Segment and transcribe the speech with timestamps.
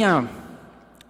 [0.00, 0.26] minha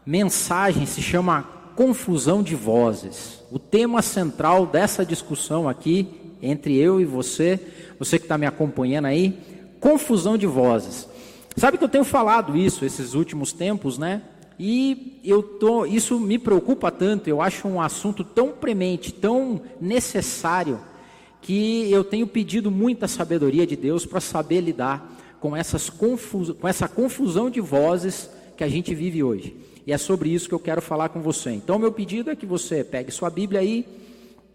[0.05, 1.45] mensagem se chama
[1.77, 3.41] Confusão de Vozes.
[3.49, 6.09] O tema central dessa discussão aqui,
[6.43, 7.61] entre eu e você,
[8.01, 9.39] você que está me acompanhando aí,
[9.79, 11.09] confusão de vozes.
[11.57, 14.23] Sabe que eu tenho falado isso esses últimos tempos, né?
[14.59, 20.81] E eu tô, isso me preocupa tanto, eu acho um assunto tão premente, tão necessário,
[21.41, 26.67] que eu tenho pedido muita sabedoria de Deus para saber lidar com, essas confus, com
[26.67, 28.29] essa confusão de vozes
[28.61, 29.57] que a gente vive hoje.
[29.87, 31.51] E é sobre isso que eu quero falar com você.
[31.51, 33.87] Então, meu pedido é que você pegue sua Bíblia aí.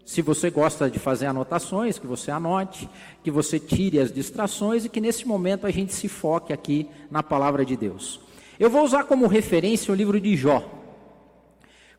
[0.04, 2.88] Se você gosta de fazer anotações, que você anote,
[3.24, 7.20] que você tire as distrações e que nesse momento a gente se foque aqui na
[7.20, 8.20] palavra de Deus.
[8.60, 10.62] Eu vou usar como referência o livro de Jó.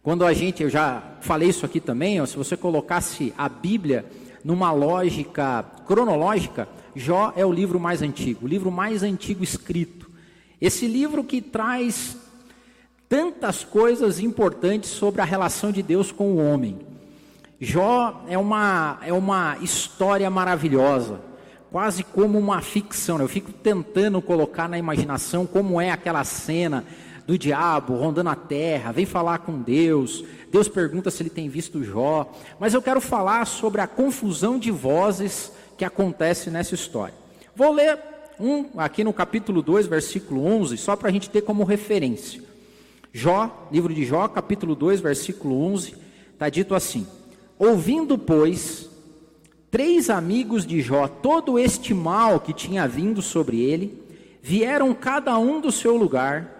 [0.01, 4.05] Quando a gente, eu já falei isso aqui também, ó, se você colocasse a Bíblia
[4.45, 9.96] numa lógica cronológica, Jó é o livro mais antigo, o livro mais antigo escrito.
[10.59, 12.17] Esse livro que traz
[13.07, 16.79] tantas coisas importantes sobre a relação de Deus com o homem.
[17.59, 21.19] Jó é uma, é uma história maravilhosa,
[21.71, 23.19] quase como uma ficção.
[23.19, 26.83] Eu fico tentando colocar na imaginação como é aquela cena
[27.25, 30.23] do diabo rondando a terra, vem falar com Deus.
[30.49, 32.31] Deus pergunta se ele tem visto Jó.
[32.59, 37.13] Mas eu quero falar sobre a confusão de vozes que acontece nessa história.
[37.55, 37.99] Vou ler
[38.39, 42.41] 1, aqui no capítulo 2, versículo 11, só para a gente ter como referência.
[43.13, 45.95] Jó, livro de Jó, capítulo 2, versículo 11,
[46.33, 47.07] está dito assim:
[47.57, 48.89] Ouvindo, pois,
[49.71, 54.01] três amigos de Jó todo este mal que tinha vindo sobre ele,
[54.41, 56.55] vieram cada um do seu lugar.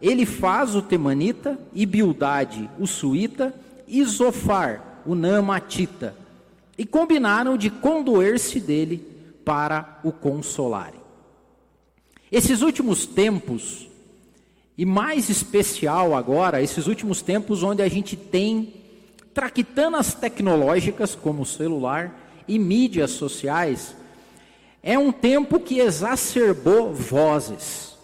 [0.00, 3.54] Ele faz o temanita, e Bildade o suíta,
[3.86, 6.14] e Zofar o namatita,
[6.78, 9.06] e combinaram de condoer-se dele
[9.44, 10.99] para o consolarem.
[12.30, 13.88] Esses últimos tempos,
[14.78, 18.74] e mais especial agora, esses últimos tempos onde a gente tem
[19.34, 23.96] traquitanas tecnológicas como o celular e mídias sociais,
[24.82, 27.96] é um tempo que exacerbou vozes.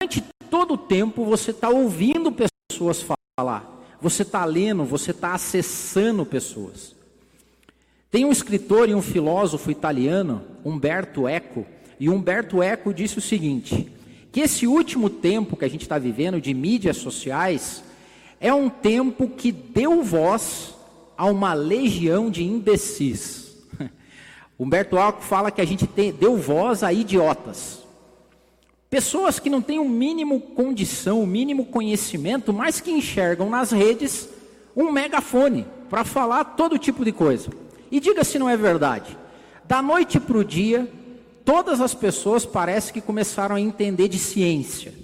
[0.00, 3.04] Durante todo o tempo você está ouvindo pessoas
[3.38, 6.94] falar, você está lendo, você está acessando pessoas.
[8.10, 11.66] Tem um escritor e um filósofo italiano, Umberto Eco,
[12.04, 13.90] e Humberto Eco disse o seguinte:
[14.30, 17.82] que esse último tempo que a gente está vivendo de mídias sociais
[18.38, 20.74] é um tempo que deu voz
[21.16, 23.56] a uma legião de imbecis.
[24.60, 27.82] Humberto Eco fala que a gente tem, deu voz a idiotas.
[28.90, 34.28] Pessoas que não têm o mínimo condição, o mínimo conhecimento, mas que enxergam nas redes
[34.76, 37.48] um megafone para falar todo tipo de coisa.
[37.90, 39.16] E diga se não é verdade.
[39.64, 40.86] Da noite para o dia,
[41.44, 44.94] todas as pessoas parece que começaram a entender de ciência,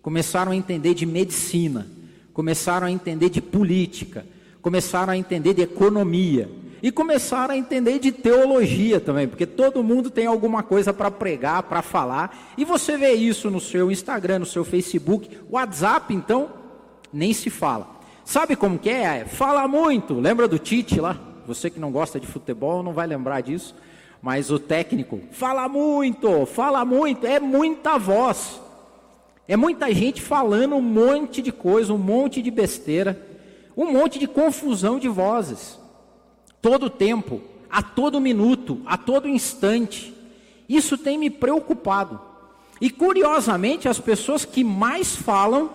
[0.00, 1.86] começaram a entender de medicina,
[2.32, 4.24] começaram a entender de política,
[4.60, 6.48] começaram a entender de economia
[6.82, 11.62] e começaram a entender de teologia também, porque todo mundo tem alguma coisa para pregar,
[11.64, 16.50] para falar, e você vê isso no seu Instagram, no seu Facebook, WhatsApp, então
[17.12, 17.88] nem se fala.
[18.24, 19.24] Sabe como que é?
[19.24, 20.14] Fala muito.
[20.14, 21.18] Lembra do Tite lá?
[21.46, 23.74] Você que não gosta de futebol não vai lembrar disso.
[24.22, 28.60] Mas o técnico fala muito, fala muito, é muita voz.
[29.48, 33.20] É muita gente falando um monte de coisa, um monte de besteira,
[33.76, 35.76] um monte de confusão de vozes.
[36.60, 40.14] Todo tempo, a todo minuto, a todo instante.
[40.68, 42.20] Isso tem me preocupado.
[42.80, 45.70] E curiosamente, as pessoas que mais falam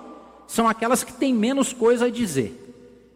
[0.47, 2.66] são aquelas que têm menos coisa a dizer.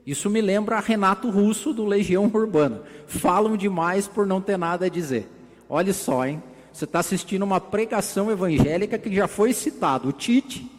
[0.05, 2.81] Isso me lembra Renato Russo do Legião Urbana.
[3.07, 5.29] Falam demais por não ter nada a dizer.
[5.69, 6.41] Olha só, hein?
[6.73, 10.69] Você está assistindo uma pregação evangélica que já foi citado: o Tite,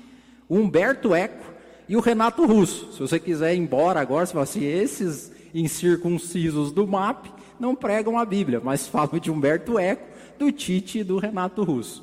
[0.48, 1.52] o Humberto Eco
[1.88, 2.92] e o Renato Russo.
[2.92, 7.26] Se você quiser ir embora agora, fala assim: esses incircuncisos do MAP
[7.60, 10.06] não pregam a Bíblia, mas falam de Humberto Eco,
[10.38, 12.02] do Tite e do Renato Russo.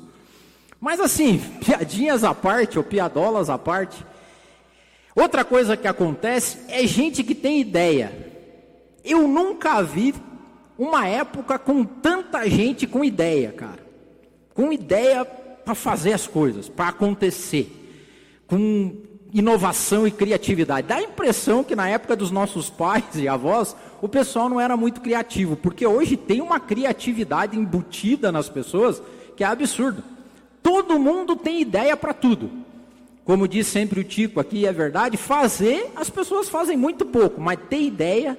[0.80, 4.04] Mas assim, piadinhas à parte, ou piadolas à parte,
[5.20, 8.10] Outra coisa que acontece é gente que tem ideia.
[9.04, 10.14] Eu nunca vi
[10.78, 13.84] uma época com tanta gente com ideia, cara.
[14.54, 17.70] Com ideia para fazer as coisas, para acontecer.
[18.46, 18.94] Com
[19.30, 20.88] inovação e criatividade.
[20.88, 24.74] Dá a impressão que na época dos nossos pais e avós, o pessoal não era
[24.74, 29.02] muito criativo, porque hoje tem uma criatividade embutida nas pessoas
[29.36, 30.02] que é absurdo.
[30.62, 32.50] Todo mundo tem ideia para tudo.
[33.24, 37.58] Como diz sempre o Tico aqui, é verdade, fazer, as pessoas fazem muito pouco, mas
[37.68, 38.36] ter ideia.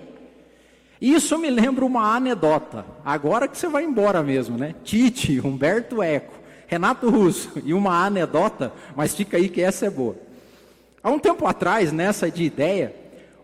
[1.00, 2.86] Isso me lembra uma anedota.
[3.04, 4.76] Agora que você vai embora mesmo, né?
[4.84, 6.34] Tite, Humberto Eco,
[6.68, 10.16] Renato Russo e uma anedota, mas fica aí que essa é boa.
[11.04, 12.96] Há um tempo atrás, nessa de ideia,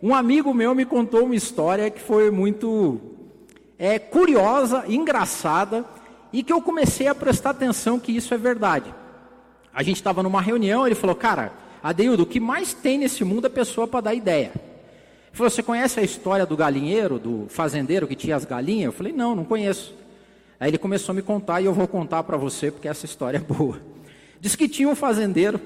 [0.01, 3.01] um amigo meu me contou uma história que foi muito
[3.79, 5.83] é, curiosa, engraçada,
[6.31, 8.93] e que eu comecei a prestar atenção que isso é verdade.
[9.77, 11.53] A gente estava numa reunião, ele falou, cara,
[11.83, 14.51] Adeildo, o que mais tem nesse mundo é pessoa para dar ideia.
[14.55, 18.85] Ele falou, você conhece a história do galinheiro, do fazendeiro que tinha as galinhas?
[18.85, 19.93] Eu falei, não, não conheço.
[20.59, 23.37] Aí ele começou a me contar e eu vou contar para você porque essa história
[23.37, 23.79] é boa.
[24.41, 25.61] Diz que tinha um fazendeiro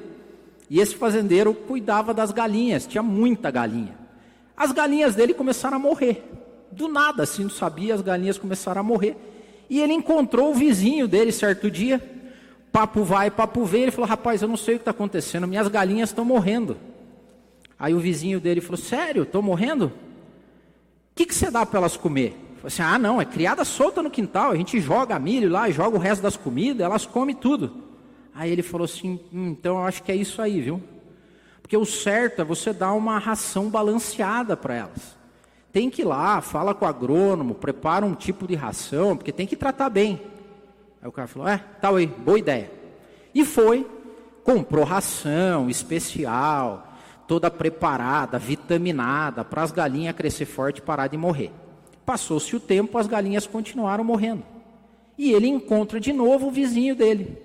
[0.70, 3.96] e esse fazendeiro cuidava das galinhas, tinha muita galinha.
[4.58, 6.22] As galinhas dele começaram a morrer.
[6.70, 9.16] Do nada, assim, não sabia, as galinhas começaram a morrer.
[9.70, 12.04] E ele encontrou o vizinho dele certo dia,
[12.72, 13.84] papo vai, papo vem.
[13.84, 16.78] Ele falou: Rapaz, eu não sei o que está acontecendo, minhas galinhas estão morrendo.
[17.78, 19.86] Aí o vizinho dele falou: Sério, estão morrendo?
[19.88, 19.92] O
[21.16, 22.32] que, que você dá para elas comer?
[22.56, 25.98] Falei assim: Ah, não, é criada solta no quintal, a gente joga milho lá, joga
[25.98, 27.84] o resto das comidas, elas comem tudo.
[28.34, 30.82] Aí ele falou assim: hum, Então eu acho que é isso aí, viu?
[31.62, 35.18] Porque o certo é você dar uma ração balanceada para elas.
[35.72, 39.48] Tem que ir lá, fala com o agrônomo, prepara um tipo de ração, porque tem
[39.48, 40.20] que tratar bem.
[41.02, 42.72] Aí o cara falou: É, tá aí, boa ideia.
[43.34, 43.90] E foi,
[44.44, 46.88] comprou ração especial,
[47.28, 51.52] toda preparada, vitaminada, para as galinhas crescer forte e parar de morrer.
[52.06, 54.44] Passou-se o tempo, as galinhas continuaram morrendo.
[55.18, 57.38] E ele encontra de novo o vizinho dele.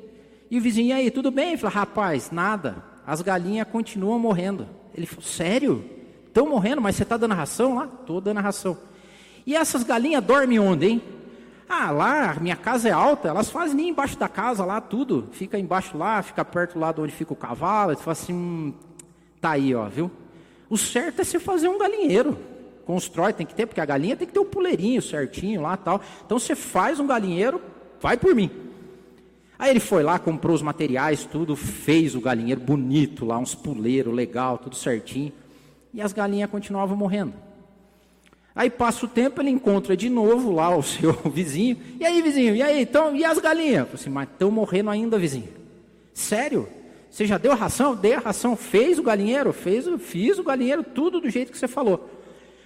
[0.50, 1.49] E o vizinho, aí, tudo bem?
[1.49, 4.69] Ele falou: Rapaz, nada, as galinhas continuam morrendo.
[4.94, 5.85] Ele falou: Sério?
[6.26, 7.88] Estão morrendo, mas você está dando ração lá?
[8.00, 8.76] Estou dando ração.
[9.47, 11.02] E essas galinhas dormem onde, hein?
[11.69, 15.29] Ah, lá, minha casa é alta, elas fazem nem embaixo da casa lá, tudo.
[15.33, 17.95] Fica embaixo lá, fica perto lá de onde fica o cavalo.
[17.95, 18.75] Você fala assim, hum,
[19.41, 20.11] tá aí, ó, viu?
[20.71, 22.39] O certo é você fazer um galinheiro.
[22.85, 26.01] Constrói, tem que ter, porque a galinha tem que ter um puleirinho certinho lá tal.
[26.25, 27.61] Então você faz um galinheiro,
[28.01, 28.51] vai por mim.
[29.59, 34.15] Aí ele foi lá, comprou os materiais, tudo, fez o galinheiro bonito lá, uns puleiros
[34.15, 35.33] legal, tudo certinho
[35.97, 37.33] e as galinhas continuavam morrendo.
[38.56, 41.76] Aí passa o tempo, ele encontra de novo lá o seu vizinho.
[42.00, 42.56] E aí, vizinho?
[42.56, 42.81] E aí?
[42.81, 43.87] Então, e as galinhas?
[43.93, 45.50] Assim, mas estão morrendo ainda, vizinho.
[46.14, 46.67] Sério?
[47.11, 47.94] Você já deu a ração?
[47.94, 48.56] Dei a ração.
[48.56, 49.53] Fez o galinheiro?
[49.53, 52.08] Fez, fiz o galinheiro, tudo do jeito que você falou.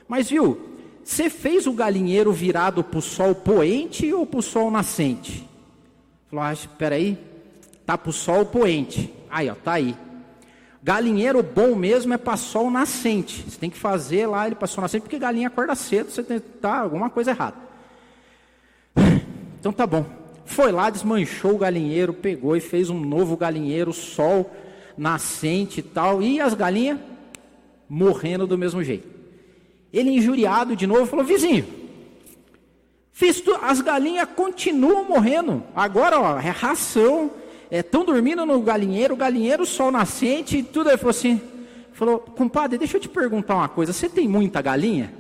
[0.07, 0.61] Mas viu,
[1.03, 5.49] você fez o galinheiro virado para o sol poente ou para o sol nascente?
[6.29, 7.19] Falou, ah, espera aí,
[7.85, 9.13] tá para o sol poente.
[9.29, 9.97] Aí, ó, tá aí.
[10.83, 13.45] Galinheiro bom mesmo é para sol nascente.
[13.49, 16.41] Você tem que fazer lá ele para sol nascente, porque galinha acorda cedo, você tem
[16.41, 17.57] tá alguma coisa errada.
[19.59, 20.07] Então tá bom.
[20.47, 24.51] Foi lá, desmanchou o galinheiro, pegou e fez um novo galinheiro, sol
[24.97, 26.99] nascente e tal, e as galinhas
[27.89, 29.07] morrendo do mesmo jeito.
[29.93, 31.67] Ele injuriado de novo falou: "Vizinho,
[33.13, 33.55] fiz tu...
[33.61, 35.63] as galinhas continuam morrendo.
[35.75, 37.31] Agora, ó, é ração,
[37.71, 40.91] estão é, dormindo no galinheiro, o galinheiro, sol nascente e tudo.
[40.91, 41.41] Ele falou assim,
[41.93, 45.13] falou, compadre, deixa eu te perguntar uma coisa, você tem muita galinha?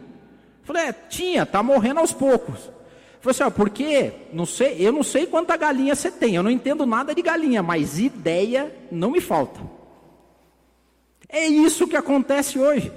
[0.63, 2.71] Falei, é, tinha, tá morrendo aos poucos.
[3.21, 6.51] Falou assim, ó, porque, não sei, eu não sei quanta galinha você tem, eu não
[6.51, 9.61] entendo nada de galinha, mas ideia não me falta.
[11.29, 12.91] É isso que acontece hoje.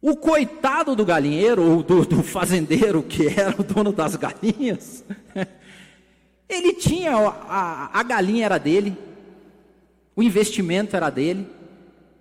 [0.00, 5.04] O coitado do galinheiro, ou do, do fazendeiro que era o dono das galinhas,
[6.54, 8.96] Ele tinha, a, a galinha era dele,
[10.14, 11.46] o investimento era dele,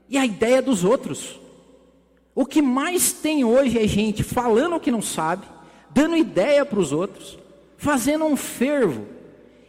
[0.10, 1.40] e a ideia dos outros.
[2.34, 5.46] O que mais tem hoje é gente falando o que não sabe,
[5.90, 7.38] dando ideia para os outros,
[7.78, 9.06] fazendo um fervo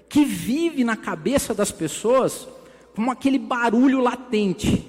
[0.08, 2.46] que vive na cabeça das pessoas
[2.94, 4.86] como aquele barulho latente.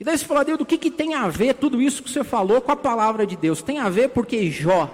[0.00, 2.22] E daí você fala, Deus, do que, que tem a ver tudo isso que você
[2.22, 3.62] falou com a palavra de Deus?
[3.62, 4.92] Tem a ver porque Jó,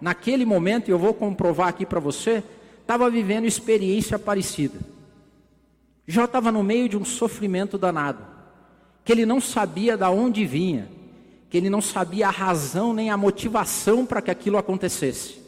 [0.00, 2.42] naquele momento, e eu vou comprovar aqui para você,
[2.90, 4.76] estava vivendo experiência parecida.
[6.08, 8.26] Jó estava no meio de um sofrimento danado,
[9.04, 10.90] que ele não sabia de onde vinha,
[11.48, 15.38] que ele não sabia a razão nem a motivação para que aquilo acontecesse.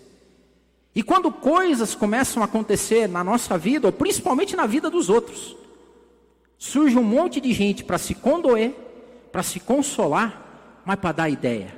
[0.94, 5.56] E quando coisas começam a acontecer na nossa vida, ou principalmente na vida dos outros,
[6.56, 8.70] surge um monte de gente para se condoer,
[9.32, 11.74] para se consolar, mas para dar ideia,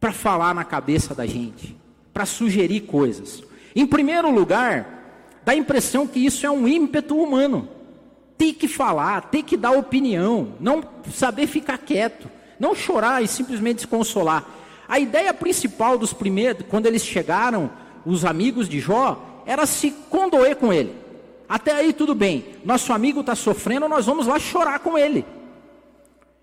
[0.00, 1.76] para falar na cabeça da gente,
[2.14, 3.46] para sugerir coisas.
[3.74, 4.86] Em primeiro lugar,
[5.44, 7.68] dá a impressão que isso é um ímpeto humano.
[8.36, 10.82] Tem que falar, tem que dar opinião, não
[11.12, 14.44] saber ficar quieto, não chorar e simplesmente desconsolar.
[14.88, 17.70] A ideia principal dos primeiros, quando eles chegaram,
[18.06, 20.94] os amigos de Jó, era se condoer com ele.
[21.48, 25.24] Até aí tudo bem, nosso amigo está sofrendo, nós vamos lá chorar com ele.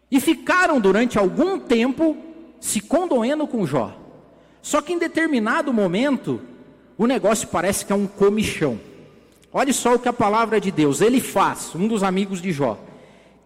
[0.10, 2.17] E ficaram durante algum tempo
[2.60, 3.96] se condoendo com Jó.
[4.62, 6.41] Só que em determinado momento,
[6.98, 8.80] o negócio parece que é um comichão.
[9.52, 12.78] Olha só o que a palavra de Deus, ele faz, um dos amigos de Jó.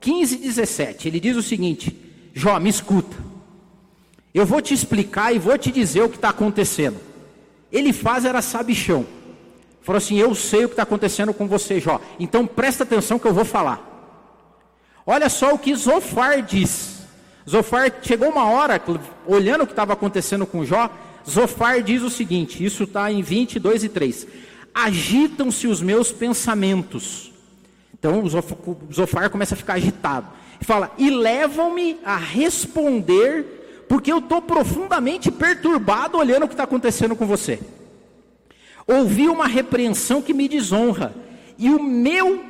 [0.02, 1.08] 15, 17.
[1.08, 1.96] Ele diz o seguinte:
[2.34, 3.16] Jó, me escuta.
[4.34, 6.98] Eu vou te explicar e vou te dizer o que está acontecendo.
[7.72, 9.06] Ele faz era sabichão.
[9.82, 12.00] Falou assim: Eu sei o que está acontecendo com você, Jó.
[12.20, 13.88] Então presta atenção que eu vou falar.
[15.06, 17.00] Olha só o que Zofar diz.
[17.50, 18.82] Zofar chegou uma hora,
[19.26, 20.90] olhando o que estava acontecendo com Jó,
[21.30, 24.28] Zofar diz o seguinte: isso está em 22 e 3.
[24.74, 27.32] Agitam-se os meus pensamentos.
[27.98, 28.24] Então
[28.92, 30.28] Zofar começa a ficar agitado.
[30.60, 36.64] E fala: E levam-me a responder, porque eu estou profundamente perturbado olhando o que está
[36.64, 37.60] acontecendo com você.
[38.88, 41.14] Ouvi uma repreensão que me desonra,
[41.58, 42.44] e o meu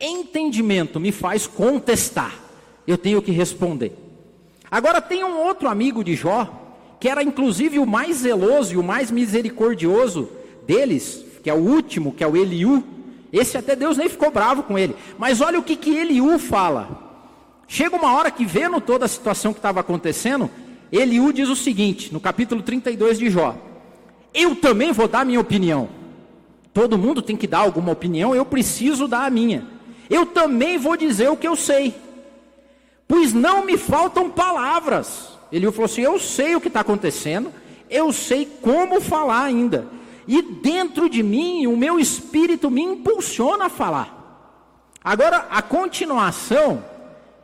[0.00, 2.34] entendimento me faz contestar.
[2.86, 3.96] Eu tenho que responder.
[4.68, 6.61] Agora tem um outro amigo de Jó,
[7.02, 10.28] que era inclusive o mais zeloso e o mais misericordioso
[10.64, 12.84] deles, que é o último, que é o Eliú.
[13.32, 14.94] Esse até Deus nem ficou bravo com ele.
[15.18, 17.26] Mas olha o que, que Eliú fala.
[17.66, 20.48] Chega uma hora que, vendo toda a situação que estava acontecendo,
[20.92, 23.56] Eliú diz o seguinte, no capítulo 32 de Jó:
[24.32, 25.88] Eu também vou dar minha opinião.
[26.72, 29.66] Todo mundo tem que dar alguma opinião, eu preciso dar a minha.
[30.08, 31.96] Eu também vou dizer o que eu sei,
[33.08, 35.31] pois não me faltam palavras.
[35.52, 37.52] Ele falou assim: Eu sei o que está acontecendo,
[37.90, 39.86] eu sei como falar ainda.
[40.26, 44.18] E dentro de mim, o meu espírito me impulsiona a falar.
[45.04, 46.84] Agora, a continuação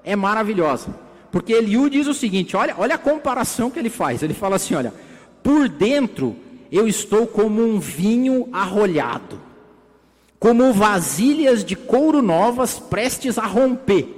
[0.05, 0.95] é maravilhosa.
[1.31, 4.23] Porque Eliú diz o seguinte: olha, olha a comparação que ele faz.
[4.23, 4.95] Ele fala assim: olha,
[5.43, 6.35] por dentro
[6.71, 9.41] eu estou como um vinho arrolhado,
[10.38, 14.15] como vasilhas de couro novas prestes a romper.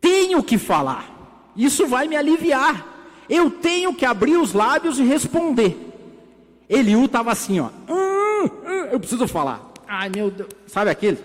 [0.00, 1.09] Tenho que falar.
[1.60, 2.86] Isso vai me aliviar.
[3.28, 5.76] Eu tenho que abrir os lábios e responder.
[6.68, 7.68] Eliú estava assim, ó.
[7.86, 9.70] Hum, hum, eu preciso falar.
[9.86, 10.48] Ai meu Deus.
[10.66, 11.18] Sabe aquele?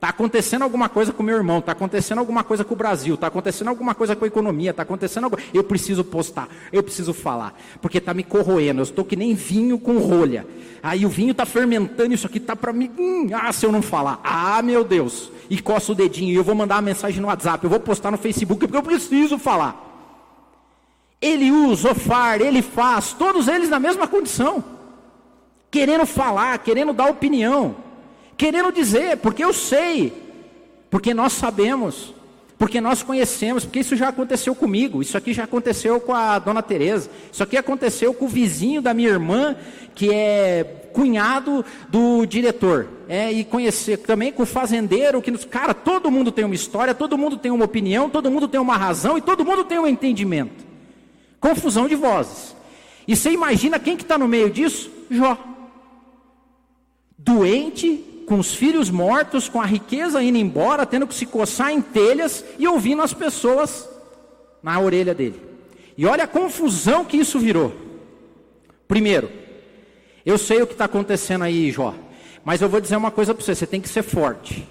[0.00, 3.26] Está acontecendo alguma coisa com meu irmão, está acontecendo alguma coisa com o Brasil, está
[3.26, 5.36] acontecendo alguma coisa com a economia, está acontecendo algo.
[5.52, 7.52] Eu preciso postar, eu preciso falar,
[7.82, 8.80] porque está me corroendo.
[8.80, 10.46] Eu estou que nem vinho com rolha.
[10.82, 12.90] Aí o vinho está fermentando, isso aqui está para mim.
[12.98, 15.30] Hum, ah, se eu não falar, ah, meu Deus.
[15.50, 18.16] E coça o dedinho, eu vou mandar uma mensagem no WhatsApp, eu vou postar no
[18.16, 19.86] Facebook, porque eu preciso falar.
[21.20, 24.64] Ele usa, Ofar, ele faz, todos eles na mesma condição,
[25.70, 27.89] querendo falar, querendo dar opinião
[28.40, 30.14] querendo dizer, porque eu sei,
[30.88, 32.14] porque nós sabemos,
[32.58, 36.62] porque nós conhecemos, porque isso já aconteceu comigo, isso aqui já aconteceu com a dona
[36.62, 39.54] Teresa, isso aqui aconteceu com o vizinho da minha irmã,
[39.94, 45.74] que é cunhado do diretor, é, e conhecer também com o fazendeiro, que nos, cara,
[45.74, 49.18] todo mundo tem uma história, todo mundo tem uma opinião, todo mundo tem uma razão
[49.18, 50.64] e todo mundo tem um entendimento.
[51.38, 52.56] Confusão de vozes.
[53.06, 54.90] E você imagina quem que está no meio disso?
[55.10, 55.36] Jó.
[57.18, 61.82] Doente, com os filhos mortos, com a riqueza indo embora, tendo que se coçar em
[61.82, 63.88] telhas e ouvindo as pessoas
[64.62, 65.42] na orelha dele.
[65.98, 67.74] E olha a confusão que isso virou.
[68.86, 69.28] Primeiro,
[70.24, 71.92] eu sei o que está acontecendo aí, Jó,
[72.44, 74.64] mas eu vou dizer uma coisa para você: você tem que ser forte.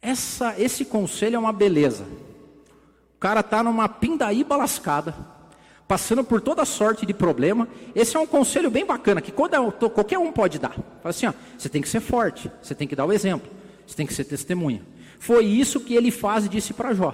[0.00, 2.04] Essa, esse conselho é uma beleza.
[3.14, 5.14] O cara está numa pindaíba lascada
[5.90, 7.66] passando por toda sorte de problema.
[7.96, 10.70] Esse é um conselho bem bacana que qualquer um pode dar.
[10.70, 13.50] Fala assim, ó, você tem que ser forte, você tem que dar o exemplo,
[13.84, 14.82] você tem que ser testemunha.
[15.18, 17.10] Foi isso que ele faz e disse para Jó.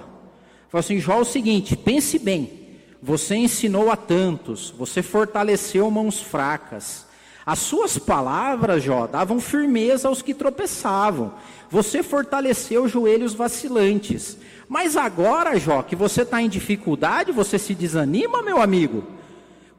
[0.69, 2.67] Falou assim, Jó, é o seguinte, pense bem.
[3.01, 7.07] Você ensinou a tantos, você fortaleceu mãos fracas.
[7.43, 11.33] As suas palavras, Jó, davam firmeza aos que tropeçavam.
[11.71, 14.37] Você fortaleceu joelhos vacilantes.
[14.67, 19.03] Mas agora, Jó, que você está em dificuldade, você se desanima, meu amigo.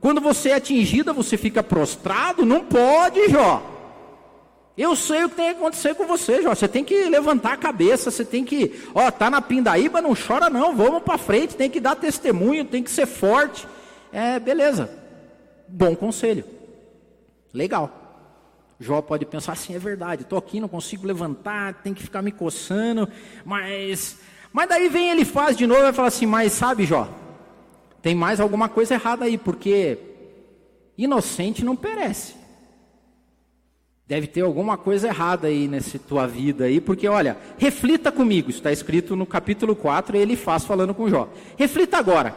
[0.00, 2.45] Quando você é atingida, você fica prostrado?
[2.47, 3.62] Não pode, Jó.
[4.76, 6.54] Eu sei o que tem que acontecer com você, Jó.
[6.54, 10.49] Você tem que levantar a cabeça, você tem que, ó, tá na pindaíba, não chora
[10.49, 13.66] não, vamos para frente, tem que dar testemunho, tem que ser forte.
[14.12, 14.88] É, beleza.
[15.66, 16.45] Bom conselho.
[17.52, 18.09] Legal.
[18.80, 22.30] Jó pode pensar assim, é verdade, estou aqui, não consigo levantar, tem que ficar me
[22.30, 23.09] coçando,
[23.45, 24.18] mas
[24.52, 27.09] mas daí vem ele faz de novo e fala assim: Mas sabe, Jó,
[28.02, 29.99] tem mais alguma coisa errada aí, porque
[30.97, 32.35] inocente não perece.
[34.07, 38.73] Deve ter alguma coisa errada aí nessa tua vida aí, porque olha, reflita comigo, está
[38.73, 41.28] escrito no capítulo 4, e ele faz falando com Jó.
[41.59, 42.35] Reflita agora.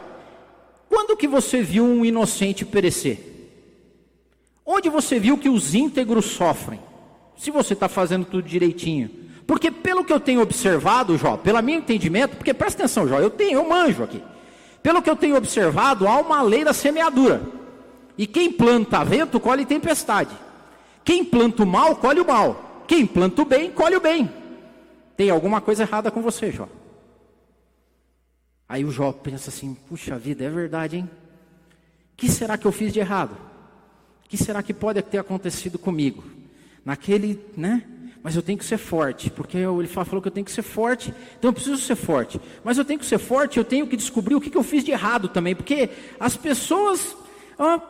[0.86, 3.18] Quando que você viu um inocente perecer?
[4.66, 6.78] Onde você viu que os íntegros sofrem?
[7.38, 9.10] Se você está fazendo tudo direitinho.
[9.46, 13.30] Porque pelo que eu tenho observado, Jó, pelo meu entendimento, porque presta atenção, Jó, eu
[13.30, 14.22] tenho, eu manjo aqui.
[14.82, 17.42] Pelo que eu tenho observado, há uma lei da semeadura.
[18.16, 20.36] E quem planta vento, colhe tempestade.
[21.04, 22.84] Quem planta o mal, colhe o mal.
[22.86, 24.30] Quem planta o bem, colhe o bem.
[25.16, 26.68] Tem alguma coisa errada com você, Jó.
[28.68, 31.10] Aí o Jó pensa assim: puxa vida, é verdade, hein?
[32.12, 33.36] O que será que eu fiz de errado?
[34.24, 36.24] O que será que pode ter acontecido comigo?
[36.84, 37.84] Naquele, né?
[38.22, 41.12] Mas eu tenho que ser forte, porque ele falou que eu tenho que ser forte,
[41.38, 42.40] então eu preciso ser forte.
[42.62, 44.92] Mas eu tenho que ser forte, eu tenho que descobrir o que, eu fiz de
[44.92, 47.16] errado também, porque as pessoas
[47.58, 47.80] ah,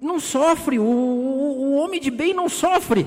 [0.00, 3.06] não sofrem, o, o, o homem de bem não sofre.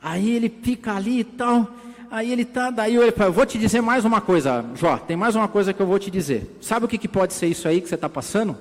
[0.00, 1.68] Aí ele fica ali e tal.
[2.10, 5.34] Aí ele tá, daí eu, eu vou te dizer mais uma coisa, Jó, tem mais
[5.34, 6.56] uma coisa que eu vou te dizer.
[6.60, 8.56] Sabe o que, que pode ser isso aí que você está passando?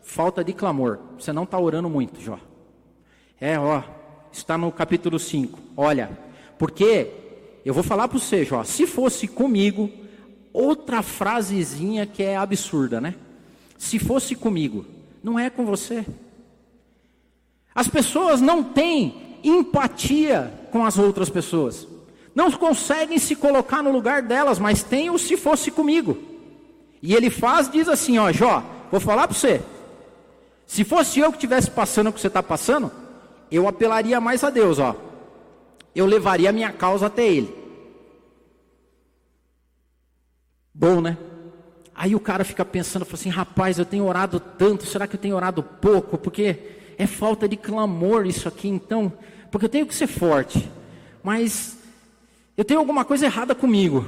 [0.00, 0.98] Falta de clamor.
[1.18, 2.38] Você não está orando muito, Jó.
[3.40, 3.82] É, ó,
[4.32, 5.58] está no capítulo 5.
[5.76, 6.10] Olha,
[6.58, 7.10] porque
[7.64, 9.90] eu vou falar para você, Jó, se fosse comigo,
[10.52, 13.14] outra frasezinha que é absurda, né?
[13.76, 14.84] Se fosse comigo,
[15.22, 16.04] não é com você.
[17.74, 21.86] As pessoas não têm empatia com as outras pessoas
[22.38, 26.16] não conseguem se colocar no lugar delas, mas tem o se fosse comigo.
[27.02, 29.60] E ele faz, diz assim: Ó, Jó, vou falar para você.
[30.64, 32.92] Se fosse eu que estivesse passando o que você está passando,
[33.50, 34.94] eu apelaria mais a Deus, ó.
[35.94, 37.54] Eu levaria a minha causa até Ele.
[40.72, 41.16] Bom, né?
[41.94, 45.20] Aí o cara fica pensando, fala assim, rapaz, eu tenho orado tanto, será que eu
[45.20, 46.16] tenho orado pouco?
[46.16, 46.56] Porque
[46.96, 49.12] é falta de clamor isso aqui, então,
[49.50, 50.70] porque eu tenho que ser forte.
[51.24, 51.76] Mas
[52.56, 54.06] eu tenho alguma coisa errada comigo,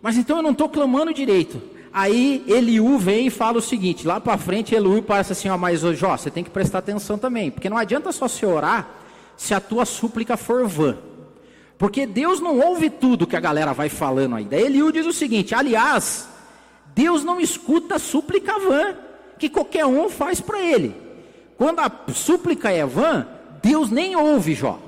[0.00, 1.60] mas então eu não estou clamando direito.
[1.96, 5.84] Aí Eliú vem e fala o seguinte: lá para frente, Eliú parece assim, ó, mas
[5.84, 8.88] ô, Jó, você tem que prestar atenção também, porque não adianta só se orar
[9.36, 10.98] se a tua súplica for vã.
[11.78, 14.42] Porque Deus não ouve tudo que a galera vai falando.
[14.44, 16.28] Daí Eliú diz o seguinte: aliás,
[16.96, 18.96] Deus não escuta súplica vã
[19.38, 20.96] que qualquer um faz para ele.
[21.56, 23.24] Quando a súplica é vã,
[23.62, 24.80] Deus nem ouve Jó.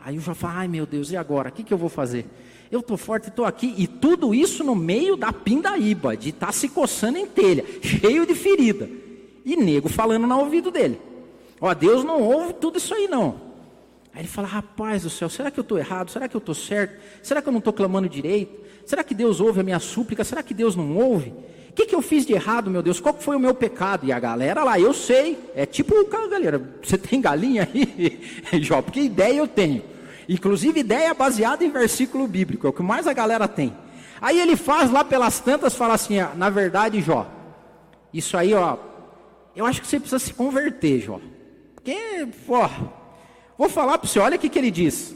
[0.00, 1.48] Aí o Jó fala: ai meu Deus, e agora?
[1.48, 2.26] O que, que eu vou fazer?
[2.74, 6.52] Eu estou forte, estou aqui, e tudo isso no meio da pindaíba, de estar tá
[6.52, 8.90] se coçando em telha, cheio de ferida,
[9.44, 11.00] e nego falando no ouvido dele:
[11.60, 13.40] Ó, Deus não ouve tudo isso aí não.
[14.12, 16.10] Aí ele fala: Rapaz do céu, será que eu estou errado?
[16.10, 17.00] Será que eu estou certo?
[17.22, 18.60] Será que eu não estou clamando direito?
[18.84, 20.24] Será que Deus ouve a minha súplica?
[20.24, 21.30] Será que Deus não ouve?
[21.70, 23.00] O que, que eu fiz de errado, meu Deus?
[23.00, 24.06] Qual foi o meu pecado?
[24.06, 25.36] E a galera lá, eu sei.
[25.56, 28.20] É tipo, galera, você tem galinha aí?
[28.62, 29.93] Jó, porque ideia eu tenho.
[30.28, 33.74] Inclusive ideia baseada em versículo bíblico, é o que mais a galera tem.
[34.20, 37.26] Aí ele faz lá pelas tantas, fala assim, ah, na verdade, Jó,
[38.12, 38.76] isso aí, ó,
[39.54, 41.20] eu acho que você precisa se converter, Jó.
[41.74, 42.70] Porque, ó,
[43.58, 45.14] vou falar para você, olha o que, que ele diz.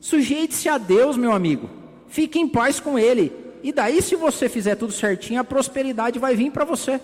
[0.00, 1.68] Sujeite-se a Deus, meu amigo.
[2.08, 3.32] Fique em paz com Ele.
[3.62, 7.00] E daí, se você fizer tudo certinho, a prosperidade vai vir para você.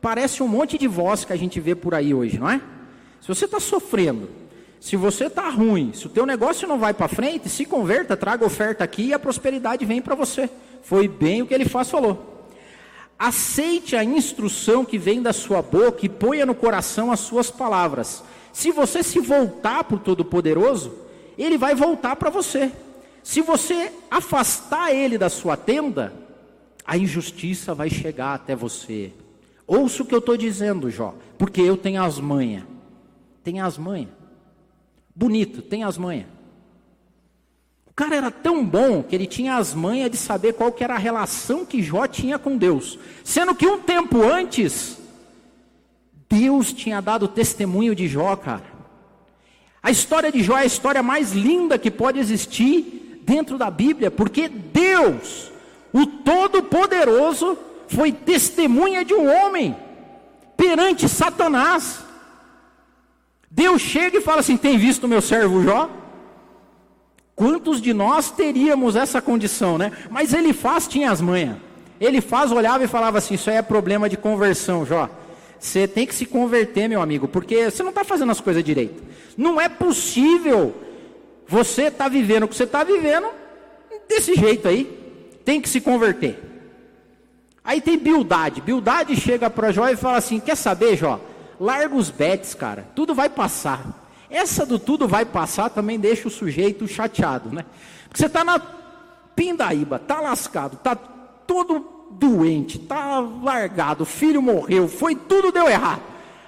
[0.00, 2.60] Parece um monte de voz que a gente vê por aí hoje, não é?
[3.20, 4.28] Se você está sofrendo,
[4.82, 8.44] se você está ruim, se o teu negócio não vai para frente, se converta, traga
[8.44, 10.50] oferta aqui e a prosperidade vem para você.
[10.82, 12.48] Foi bem o que ele faz falou.
[13.16, 18.24] Aceite a instrução que vem da sua boca e ponha no coração as suas palavras.
[18.52, 20.92] Se você se voltar para o Todo-Poderoso,
[21.38, 22.72] ele vai voltar para você.
[23.22, 26.12] Se você afastar ele da sua tenda,
[26.84, 29.12] a injustiça vai chegar até você.
[29.64, 32.64] Ouça o que eu estou dizendo, Jó, porque eu tenho as manhas.
[33.44, 34.21] Tenho as manhas.
[35.14, 36.26] Bonito, tem as manhas.
[37.86, 40.94] O cara era tão bom que ele tinha as manhas de saber qual que era
[40.94, 42.98] a relação que Jó tinha com Deus.
[43.22, 44.96] Sendo que um tempo antes,
[46.26, 48.64] Deus tinha dado testemunho de Jó, cara.
[49.82, 54.10] A história de Jó é a história mais linda que pode existir dentro da Bíblia,
[54.10, 55.52] porque Deus,
[55.92, 59.76] o Todo-Poderoso, foi testemunha de um homem
[60.56, 62.02] perante Satanás.
[63.54, 65.90] Deus chega e fala assim: tem visto o meu servo Jó?
[67.36, 69.92] Quantos de nós teríamos essa condição, né?
[70.10, 71.56] Mas ele faz, tinha as manhas.
[72.00, 75.08] Ele faz, olhava e falava assim: Isso aí é problema de conversão, Jó.
[75.60, 79.02] Você tem que se converter, meu amigo, porque você não está fazendo as coisas direito.
[79.36, 80.74] Não é possível
[81.46, 83.28] você estar tá vivendo o que você está vivendo
[84.08, 84.84] desse jeito aí.
[85.44, 86.40] Tem que se converter.
[87.62, 88.62] Aí tem Bildade.
[88.62, 91.20] Bildade chega para Jó e fala assim: Quer saber, Jó?
[91.62, 92.88] Larga os bets, cara.
[92.92, 93.86] Tudo vai passar.
[94.28, 97.64] Essa do tudo vai passar também deixa o sujeito chateado, né?
[98.08, 98.60] Porque você está na
[99.36, 106.02] pindaíba, tá lascado, tá todo doente, tá largado, filho morreu, foi tudo deu errado.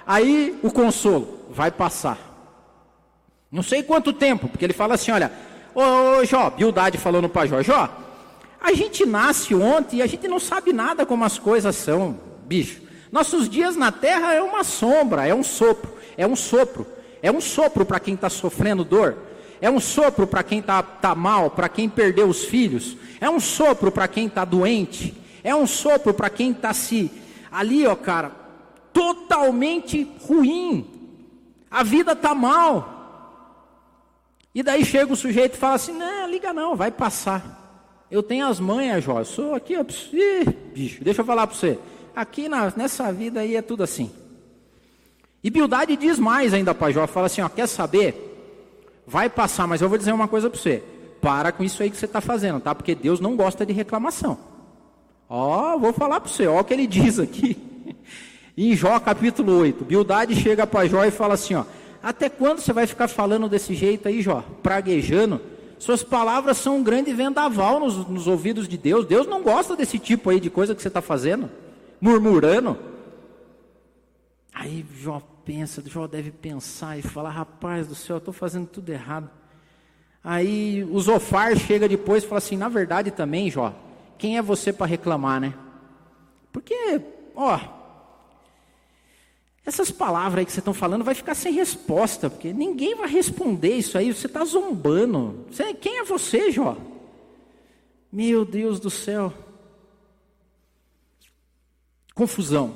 [0.06, 2.18] Aí o consolo vai passar.
[3.50, 5.30] Não sei quanto tempo, porque ele fala assim, olha,
[5.74, 7.88] ô, Jó, Bildade falando para Jó, Jó,
[8.60, 12.83] a gente nasce ontem e a gente não sabe nada como as coisas são, bicho.
[13.14, 16.84] Nossos dias na terra é uma sombra, é um sopro, é um sopro,
[17.22, 19.16] é um sopro para quem está sofrendo dor.
[19.60, 22.96] É um sopro para quem está tá mal, para quem perdeu os filhos.
[23.20, 25.14] É um sopro para quem está doente.
[25.44, 27.08] É um sopro para quem está se
[27.52, 28.32] ali, ó, cara,
[28.92, 30.84] totalmente ruim.
[31.70, 33.70] A vida está mal.
[34.52, 37.94] E daí chega o sujeito e fala assim: não, liga não, vai passar.
[38.10, 39.20] Eu tenho as manhas, Jó.
[39.20, 39.84] Eu sou aqui, ó,
[40.74, 41.78] bicho, deixa eu falar para você.
[42.14, 44.10] Aqui na, nessa vida aí é tudo assim.
[45.42, 48.32] E Bildade diz mais ainda para Jó, fala assim, ó, quer saber?
[49.06, 50.82] Vai passar, mas eu vou dizer uma coisa para você.
[51.20, 52.74] Para com isso aí que você está fazendo, tá?
[52.74, 54.38] Porque Deus não gosta de reclamação.
[55.28, 57.56] Ó, vou falar para você, ó o que ele diz aqui.
[58.56, 61.64] em Jó capítulo 8, Bildade chega para Jó e fala assim, ó,
[62.02, 64.44] até quando você vai ficar falando desse jeito aí, Jó?
[64.62, 65.40] Praguejando?
[65.78, 69.04] Suas palavras são um grande vendaval nos, nos ouvidos de Deus.
[69.04, 71.50] Deus não gosta desse tipo aí de coisa que você está fazendo,
[72.04, 72.78] murmurando.
[74.52, 78.90] Aí Jó pensa, Jó deve pensar e falar: rapaz do céu, eu estou fazendo tudo
[78.90, 79.30] errado.
[80.22, 83.74] Aí o Zofar chega depois e fala assim: na verdade também, Jó,
[84.18, 85.54] quem é você para reclamar, né?
[86.52, 87.00] Porque,
[87.34, 87.58] ó,
[89.64, 93.76] essas palavras aí que vocês estão falando vai ficar sem resposta, porque ninguém vai responder
[93.76, 95.46] isso aí, você está zombando.
[95.50, 96.76] Você, quem é você, Jó?
[98.12, 99.32] Meu Deus do céu.
[102.14, 102.74] Confusão.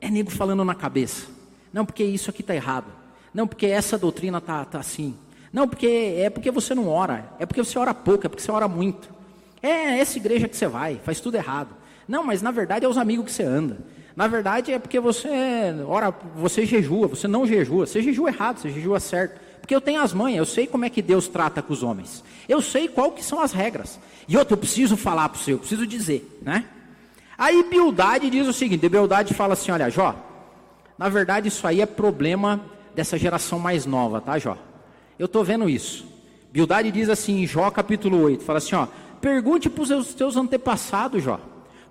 [0.00, 1.26] É nego falando na cabeça.
[1.72, 2.86] Não, porque isso aqui está errado.
[3.32, 5.14] Não, porque essa doutrina está tá assim.
[5.52, 7.32] Não, porque é porque você não ora.
[7.38, 9.08] É porque você ora pouco, é porque você ora muito.
[9.62, 11.70] É essa igreja que você vai, faz tudo errado.
[12.06, 13.78] Não, mas na verdade é os amigos que você anda.
[14.14, 15.30] Na verdade é porque você
[15.86, 19.40] ora, você jejua, você não jejua, você jejua errado, você jejua certo.
[19.60, 22.22] Porque eu tenho as manhas, eu sei como é que Deus trata com os homens.
[22.48, 23.98] Eu sei qual que são as regras.
[24.28, 26.64] E outro, eu preciso falar para você, eu preciso dizer, né?
[27.38, 30.14] Aí Bildade diz o seguinte, Bildade fala assim, olha, Jó,
[30.96, 32.60] na verdade isso aí é problema
[32.94, 34.56] dessa geração mais nova, tá, Jó?
[35.18, 36.06] Eu estou vendo isso.
[36.50, 38.86] Bildade diz assim, em Jó capítulo 8, fala assim, ó,
[39.20, 41.38] pergunte para os teus antepassados, Jó.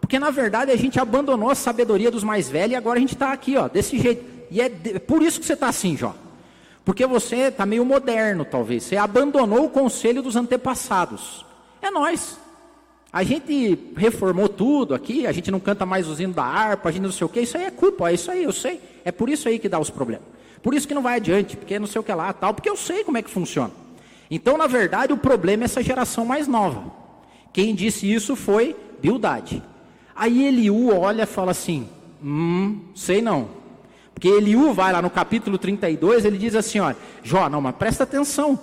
[0.01, 3.13] Porque na verdade a gente abandonou a sabedoria dos mais velhos e agora a gente
[3.13, 4.25] está aqui, ó, desse jeito.
[4.49, 6.15] E é por isso que você está assim, Jó.
[6.83, 8.83] Porque você está meio moderno, talvez.
[8.83, 11.43] Você abandonou o conselho dos antepassados.
[11.81, 12.39] É nós.
[13.15, 17.03] A gente reformou tudo aqui, a gente não canta mais hinos da harpa, a gente
[17.03, 18.81] não sei o que, isso aí é culpa, é isso aí, eu sei.
[19.05, 20.27] É por isso aí que dá os problemas.
[20.61, 22.75] Por isso que não vai adiante, porque não sei o que lá, tal, porque eu
[22.75, 23.71] sei como é que funciona.
[24.29, 26.91] Então, na verdade, o problema é essa geração mais nova.
[27.53, 29.63] Quem disse isso foi Bildade.
[30.13, 31.87] Aí Eliú olha e fala assim:
[32.21, 33.47] Hum, sei não.
[34.13, 38.03] Porque Eliú vai lá no capítulo 32, ele diz assim: Olha, Jó, não, mas presta
[38.03, 38.59] atenção.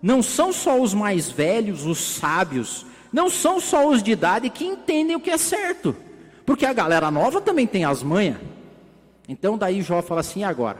[0.00, 4.64] Não são só os mais velhos, os sábios, não são só os de idade que
[4.64, 5.94] entendem o que é certo.
[6.46, 8.38] Porque a galera nova também tem as manhas.
[9.28, 10.78] Então daí Jó fala assim: agora,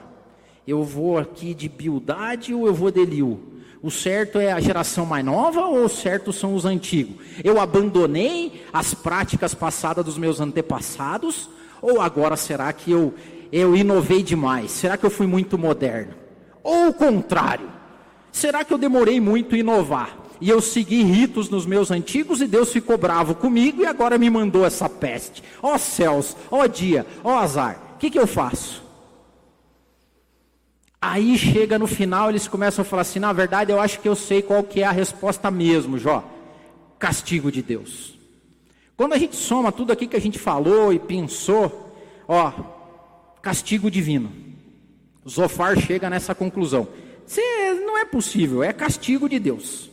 [0.66, 3.40] eu vou aqui de Bildade ou eu vou de Eliú?
[3.82, 7.16] O certo é a geração mais nova ou o certo são os antigos?
[7.42, 11.50] Eu abandonei as práticas passadas dos meus antepassados?
[11.80, 13.12] Ou agora será que eu,
[13.50, 14.70] eu inovei demais?
[14.70, 16.14] Será que eu fui muito moderno?
[16.62, 17.68] Ou o contrário?
[18.30, 20.16] Será que eu demorei muito a inovar?
[20.42, 24.28] E eu segui ritos nos meus antigos e Deus ficou bravo comigo e agora me
[24.28, 25.40] mandou essa peste.
[25.62, 27.80] Ó céus, ó dia, ó azar.
[27.94, 28.82] O que, que eu faço?
[31.00, 34.16] Aí chega no final, eles começam a falar assim: na verdade, eu acho que eu
[34.16, 36.28] sei qual que é a resposta mesmo, Jó.
[36.98, 38.18] Castigo de Deus.
[38.96, 41.94] Quando a gente soma tudo aqui que a gente falou e pensou,
[42.26, 42.50] ó,
[43.40, 44.32] castigo divino.
[45.28, 46.88] Zofar chega nessa conclusão.
[47.24, 49.91] Cê, não é possível, é castigo de Deus.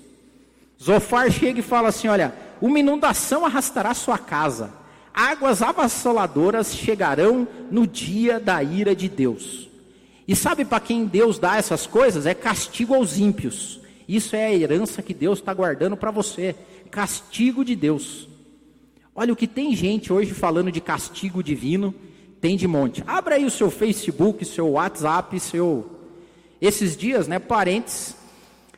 [0.82, 4.74] Zofar chega e fala assim: olha, uma inundação arrastará sua casa,
[5.13, 9.70] águas avassaladoras chegarão no dia da ira de Deus.
[10.28, 12.26] E sabe para quem Deus dá essas coisas?
[12.26, 13.80] É castigo aos ímpios.
[14.08, 16.56] Isso é a herança que Deus está guardando para você.
[16.92, 18.28] Castigo de Deus.
[19.15, 21.94] Olha o que tem gente hoje falando de castigo divino,
[22.39, 23.04] tem de monte.
[23.06, 25.89] Abra aí o seu Facebook, seu WhatsApp, seu.
[26.62, 28.15] Esses dias, né, parentes,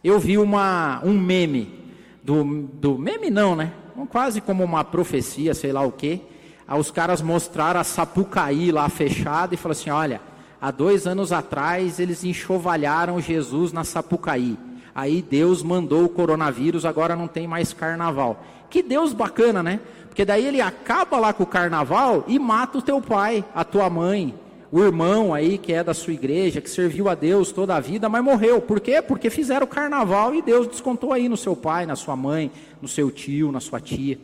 [0.04, 1.81] eu vi uma, um meme
[2.24, 3.72] do, do meme não, né?
[4.10, 6.22] Quase como uma profecia, sei lá o quê.
[6.68, 10.22] Aí os caras mostraram a Sapucaí lá fechada e falaram assim: olha,
[10.62, 14.58] há dois anos atrás eles enxovalharam Jesus na Sapucaí.
[14.94, 18.44] Aí Deus mandou o coronavírus, agora não tem mais carnaval.
[18.70, 19.80] Que Deus bacana, né?
[20.08, 23.90] Porque daí ele acaba lá com o carnaval e mata o teu pai, a tua
[23.90, 24.36] mãe,
[24.72, 28.08] o irmão aí que é da sua igreja, que serviu a Deus toda a vida,
[28.08, 28.62] mas morreu.
[28.62, 29.02] Por quê?
[29.02, 32.50] Porque fizeram o carnaval e Deus descontou aí no seu pai, na sua mãe,
[32.82, 34.18] no seu tio, na sua tia.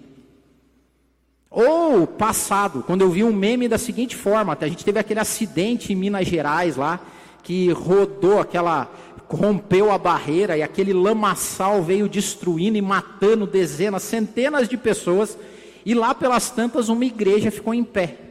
[1.49, 5.91] Ou passado, quando eu vi um meme da seguinte forma, a gente teve aquele acidente
[5.91, 6.99] em Minas Gerais lá,
[7.43, 8.89] que rodou aquela
[9.29, 15.37] rompeu a barreira e aquele lamaçal veio destruindo e matando dezenas, centenas de pessoas,
[15.85, 18.26] e lá pelas tantas uma igreja ficou em pé.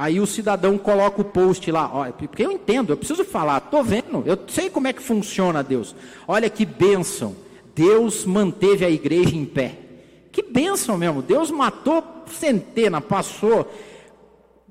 [0.00, 4.22] Aí o cidadão coloca o post lá, porque eu entendo, eu preciso falar, estou vendo,
[4.24, 5.94] eu sei como é que funciona Deus.
[6.26, 7.36] Olha que bênção,
[7.74, 9.74] Deus manteve a igreja em pé.
[10.32, 13.70] Que bênção mesmo, Deus matou centena, passou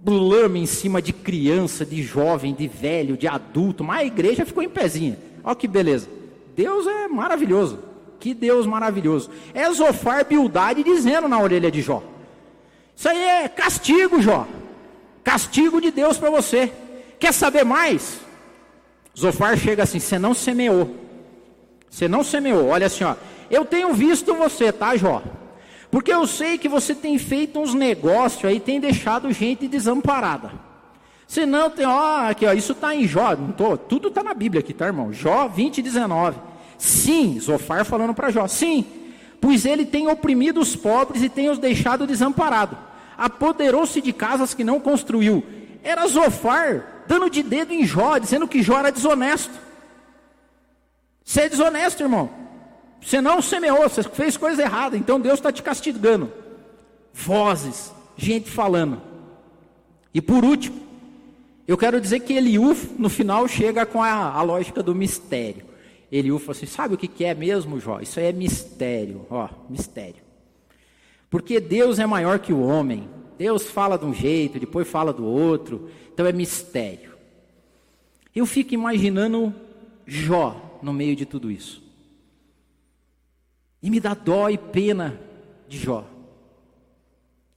[0.03, 4.63] lame em cima de criança, de jovem, de velho, de adulto, mas a igreja ficou
[4.63, 5.19] em pezinha.
[5.43, 6.09] Olha que beleza.
[6.55, 7.77] Deus é maravilhoso.
[8.19, 9.29] Que Deus maravilhoso.
[9.53, 12.01] É Zofar Bildade dizendo na orelha de Jó.
[12.95, 14.47] Isso aí é castigo, Jó.
[15.23, 16.71] Castigo de Deus para você.
[17.19, 18.19] Quer saber mais?
[19.17, 20.95] Zofar chega assim: você não semeou.
[21.89, 22.67] Você não semeou.
[22.67, 23.15] Olha assim, ó.
[23.49, 25.21] Eu tenho visto você, tá, Jó?
[25.91, 30.51] Porque eu sei que você tem feito uns negócios aí, tem deixado gente desamparada.
[31.27, 34.33] Se não, tem, ó, aqui, ó, isso está em Jó, não tô, tudo está na
[34.33, 35.13] Bíblia aqui, tá, irmão?
[35.13, 36.37] Jó 20, 19.
[36.77, 38.85] Sim, Zofar falando para Jó, sim,
[39.39, 42.77] pois ele tem oprimido os pobres e tem os deixado desamparados.
[43.19, 45.43] Apoderou-se de casas que não construiu.
[45.83, 49.53] Era Zofar dando de dedo em Jó, dizendo que Jó era desonesto.
[51.25, 52.29] Você é desonesto, irmão.
[53.01, 56.31] Você não semeou, você fez coisa errada, então Deus está te castigando.
[57.13, 59.01] Vozes, gente falando.
[60.13, 60.79] E por último,
[61.67, 65.65] eu quero dizer que Eliú, no final, chega com a, a lógica do mistério.
[66.11, 67.99] Eliú fala assim: sabe o que, que é mesmo, Jó?
[67.99, 70.28] Isso aí é mistério, ó, mistério.
[71.29, 73.07] Porque Deus é maior que o homem.
[73.37, 75.89] Deus fala de um jeito, depois fala do outro.
[76.13, 77.13] Então é mistério.
[78.35, 79.53] Eu fico imaginando
[80.05, 81.83] Jó no meio de tudo isso.
[83.81, 85.19] E me dá dó e pena
[85.67, 86.05] de Jó.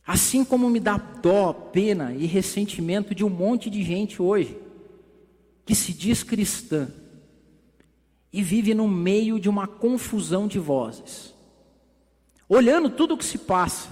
[0.06, 4.56] Assim como me dá dó, pena e ressentimento de um monte de gente hoje
[5.64, 6.88] que se diz cristã
[8.32, 11.32] e vive no meio de uma confusão de vozes,
[12.48, 13.88] olhando tudo o que se passa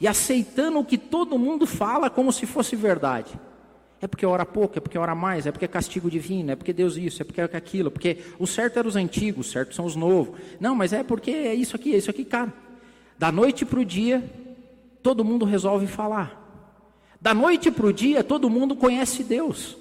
[0.00, 3.38] e aceitando o que todo mundo fala como se fosse verdade.
[4.00, 6.72] É porque ora pouco, é porque ora mais, é porque é castigo divino, é porque
[6.72, 9.84] Deus isso, é porque é aquilo, porque o certo era os antigos, os certos são
[9.84, 10.38] os novos.
[10.60, 12.52] Não, mas é porque é isso aqui, é isso aqui, cara.
[13.18, 14.22] Da noite para o dia,
[15.02, 16.44] todo mundo resolve falar.
[17.20, 19.76] Da noite para o dia, todo mundo conhece Deus.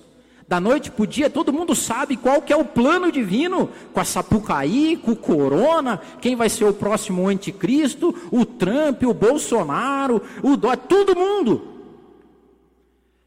[0.48, 4.00] Da noite para o dia, todo mundo sabe qual que é o plano divino, com
[4.00, 10.22] a Sapucaí, com o Corona, quem vai ser o próximo anticristo, o Trump, o Bolsonaro,
[10.42, 11.68] o Dó, todo mundo.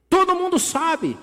[0.08, 1.18] Todo mundo sabe.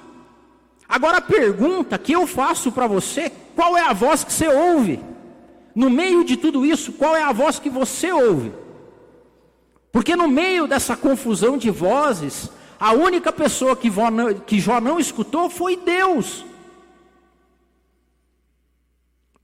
[0.87, 4.99] Agora a pergunta que eu faço para você, qual é a voz que você ouve?
[5.73, 8.53] No meio de tudo isso, qual é a voz que você ouve?
[9.91, 13.89] Porque no meio dessa confusão de vozes, a única pessoa que,
[14.45, 16.45] que Jó não escutou foi Deus.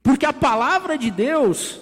[0.02, 1.80] Porque a palavra de Deus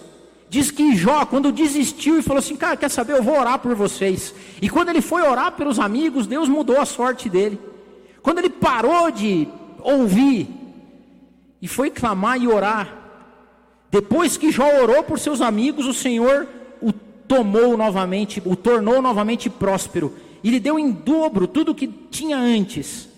[0.53, 3.15] Diz que Jó, quando desistiu e falou assim: Cara, quer saber?
[3.15, 4.35] Eu vou orar por vocês.
[4.61, 7.59] E quando ele foi orar pelos amigos, Deus mudou a sorte dele.
[8.21, 9.49] Quando ele parou de
[9.81, 10.47] ouvir
[11.63, 12.95] e foi clamar e orar,
[13.91, 16.47] depois que Jó orou por seus amigos, o Senhor
[16.83, 21.87] o tomou novamente, o tornou novamente próspero e lhe deu em dobro tudo o que
[21.87, 23.09] tinha antes.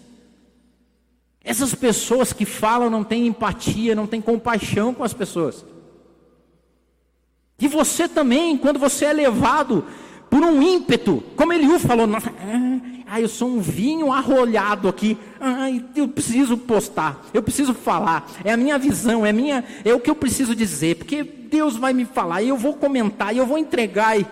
[1.42, 5.64] Essas pessoas que falam não têm empatia, não têm compaixão com as pessoas.
[7.58, 9.84] E você também, quando você é levado
[10.30, 12.32] por um ímpeto, como Eliú falou, nossa,
[13.06, 18.52] ah, eu sou um vinho arrolhado aqui, ah, eu preciso postar, eu preciso falar, é
[18.52, 22.04] a minha visão, é, minha, é o que eu preciso dizer, porque Deus vai me
[22.04, 24.18] falar, e eu vou comentar, e eu vou entregar.
[24.18, 24.26] E...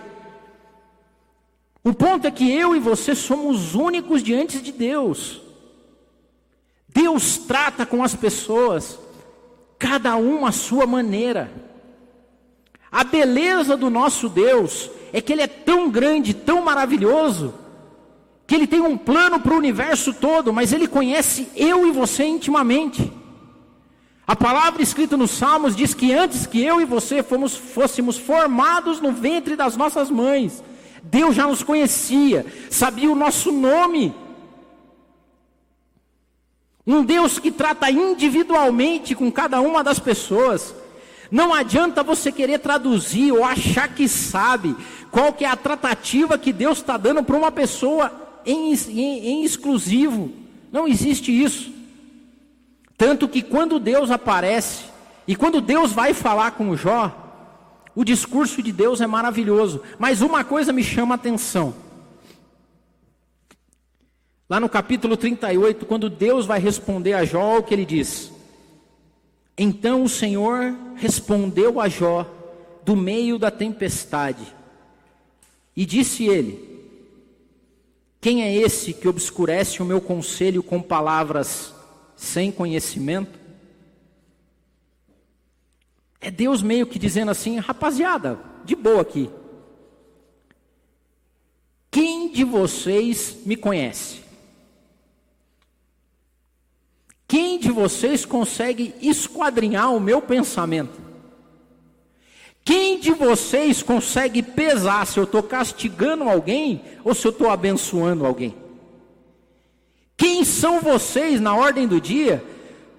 [1.83, 5.41] O ponto é que eu e você somos únicos diante de Deus.
[6.87, 8.97] Deus trata com as pessoas,
[9.77, 11.51] cada um à sua maneira.
[12.89, 17.53] A beleza do nosso Deus é que Ele é tão grande, tão maravilhoso,
[18.47, 22.23] que Ele tem um plano para o universo todo, mas Ele conhece eu e você
[22.23, 23.11] intimamente.
[24.25, 29.01] A palavra escrita nos Salmos diz que antes que eu e você fomos, fôssemos formados
[29.01, 30.63] no ventre das nossas mães,
[31.03, 34.15] Deus já nos conhecia, sabia o nosso nome.
[36.87, 40.73] Um Deus que trata individualmente com cada uma das pessoas.
[41.29, 44.75] Não adianta você querer traduzir ou achar que sabe
[45.11, 48.11] qual que é a tratativa que Deus está dando para uma pessoa
[48.45, 50.31] em, em, em exclusivo.
[50.71, 51.71] Não existe isso.
[52.97, 54.85] Tanto que quando Deus aparece
[55.27, 57.22] e quando Deus vai falar com Jó,
[57.95, 59.81] o discurso de Deus é maravilhoso.
[59.99, 61.75] Mas uma coisa me chama a atenção.
[64.49, 68.31] Lá no capítulo 38, quando Deus vai responder a Jó, o que ele diz?
[69.57, 72.25] Então o Senhor respondeu a Jó
[72.83, 74.45] do meio da tempestade
[75.75, 76.81] e disse ele:
[78.19, 81.73] Quem é esse que obscurece o meu conselho com palavras
[82.15, 83.42] sem conhecimento?
[86.23, 89.29] É Deus meio que dizendo assim, rapaziada, de boa aqui.
[91.91, 94.21] Quem de vocês me conhece?
[97.27, 101.01] Quem de vocês consegue esquadrinhar o meu pensamento?
[102.63, 108.25] Quem de vocês consegue pesar se eu estou castigando alguém ou se eu estou abençoando
[108.25, 108.55] alguém?
[110.15, 112.41] Quem são vocês na ordem do dia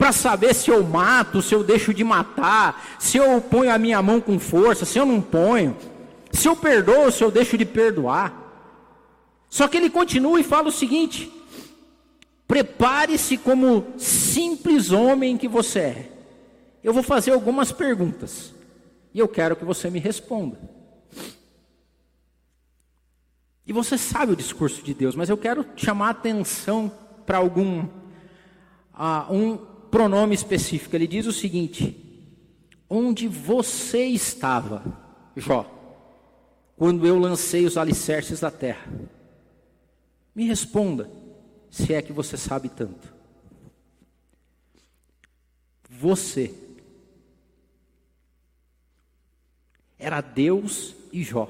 [0.05, 4.03] para saber se eu mato, se eu deixo de matar, se eu ponho a minha
[4.03, 5.75] mão com força, se eu não ponho,
[6.31, 8.38] se eu perdoo, se eu deixo de perdoar?
[9.49, 11.33] Só que ele continua e fala o seguinte:
[12.47, 16.12] prepare-se como simples homem que você é.
[16.83, 18.53] Eu vou fazer algumas perguntas
[19.14, 20.61] e eu quero que você me responda.
[23.67, 26.93] E você sabe o discurso de Deus, mas eu quero chamar atenção
[27.25, 27.85] para algum
[28.93, 30.97] uh, um pronome específico.
[30.97, 31.97] Ele diz o seguinte:
[32.91, 34.83] onde você estava,
[35.37, 35.71] Jó,
[36.77, 38.93] quando eu lancei os alicerces da terra?
[40.35, 41.09] Me responda,
[41.71, 43.15] se é que você sabe tanto.
[45.89, 46.53] Você
[49.97, 51.49] era Deus e Jó.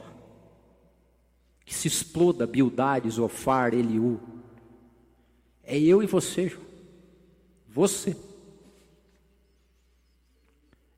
[1.64, 4.20] Que se exploda Bildade, Zofar, Eliú.
[5.62, 6.60] É eu e você, Jó.
[7.70, 8.14] Você.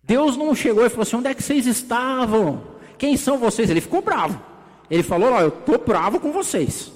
[0.07, 2.63] Deus não chegou e falou assim: onde é que vocês estavam?
[2.97, 3.69] Quem são vocês?
[3.69, 4.41] Ele ficou bravo.
[4.89, 6.93] Ele falou: ó, eu estou bravo com vocês.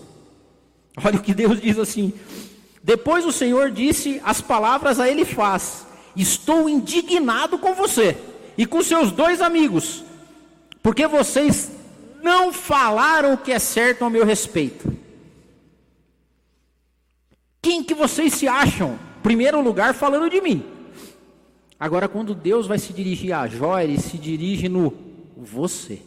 [1.04, 2.12] Olha o que Deus diz assim.
[2.82, 8.16] Depois o Senhor disse as palavras a ele faz: Estou indignado com você
[8.56, 10.04] e com seus dois amigos,
[10.80, 11.72] porque vocês
[12.22, 14.96] não falaram o que é certo ao meu respeito.
[17.60, 18.98] Quem que vocês se acham?
[19.22, 20.79] Primeiro lugar falando de mim.
[21.80, 24.92] Agora quando Deus vai se dirigir a Jó, ele se dirige no
[25.34, 26.02] você.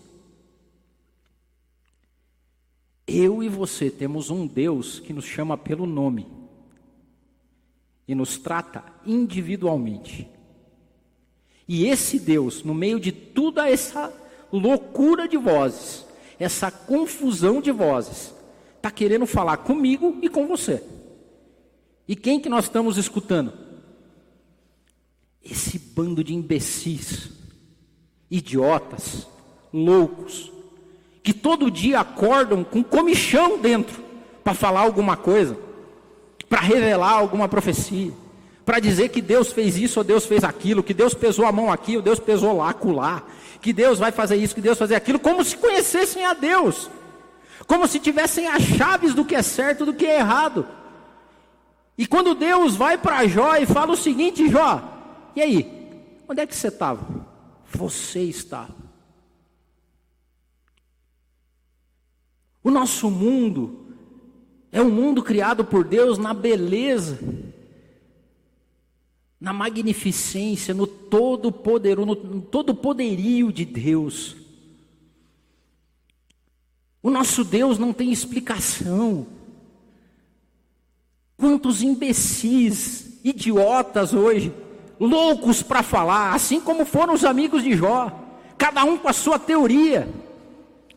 [3.08, 6.28] Eu e você temos um Deus que nos chama pelo nome
[8.08, 10.28] e nos trata individualmente.
[11.68, 14.14] E esse Deus, no meio de toda essa
[14.52, 16.06] loucura de vozes,
[16.40, 18.32] essa confusão de vozes,
[18.76, 20.84] está querendo falar comigo e com você.
[22.08, 23.73] E quem que nós estamos escutando?
[25.44, 27.30] Esse bando de imbecis,
[28.32, 29.28] idiotas,
[29.74, 30.52] loucos,
[31.22, 34.04] que todo dia acordam com comichão dentro
[34.44, 35.58] para falar alguma coisa,
[36.50, 38.12] para revelar alguma profecia,
[38.66, 41.72] para dizer que Deus fez isso ou Deus fez aquilo, que Deus pesou a mão
[41.72, 43.24] aqui ou Deus pesou lá, acolá,
[43.62, 46.90] que Deus vai fazer isso, que Deus vai fazer aquilo, como se conhecessem a Deus,
[47.66, 50.68] como se tivessem as chaves do que é certo e do que é errado.
[51.98, 54.82] E quando Deus vai para Jó e fala o seguinte: Jó,
[55.36, 55.90] e aí,
[56.28, 57.26] onde é que você estava?
[57.72, 58.76] Você estava.
[62.64, 63.88] O nosso mundo
[64.72, 67.20] é um mundo criado por Deus na beleza,
[69.40, 74.36] na magnificência, no todo poder, no, no todo poderio de Deus.
[77.02, 79.28] O nosso Deus não tem explicação.
[81.36, 84.54] Quantos imbecis, idiotas hoje,
[85.00, 88.12] loucos para falar, assim como foram os amigos de Jó,
[88.58, 90.08] cada um com a sua teoria.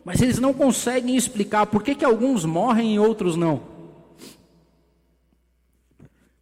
[0.05, 3.61] Mas eles não conseguem explicar por que, que alguns morrem e outros não.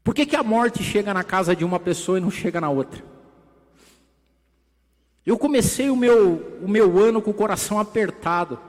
[0.04, 2.70] Por que, que a morte chega na casa de uma pessoa e não chega na
[2.70, 3.04] outra?
[5.26, 8.60] Eu comecei o meu, o meu ano com o coração apertado.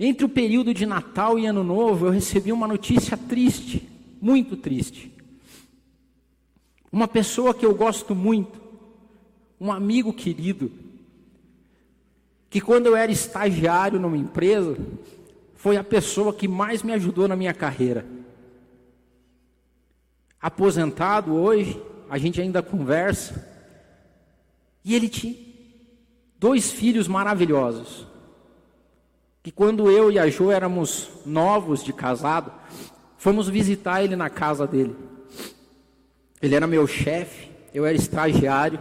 [0.00, 3.86] Entre o período de Natal e Ano Novo, eu recebi uma notícia triste,
[4.22, 5.12] muito triste.
[6.90, 8.60] Uma pessoa que eu gosto muito,
[9.60, 10.70] um amigo querido,
[12.48, 14.76] que quando eu era estagiário numa empresa,
[15.54, 18.06] foi a pessoa que mais me ajudou na minha carreira.
[20.40, 23.46] Aposentado hoje, a gente ainda conversa.
[24.84, 25.34] E ele tinha
[26.38, 28.06] dois filhos maravilhosos.
[29.42, 32.52] Que quando eu e a Jo éramos novos de casado,
[33.16, 34.96] fomos visitar ele na casa dele.
[36.40, 38.80] Ele era meu chefe, eu era estagiário.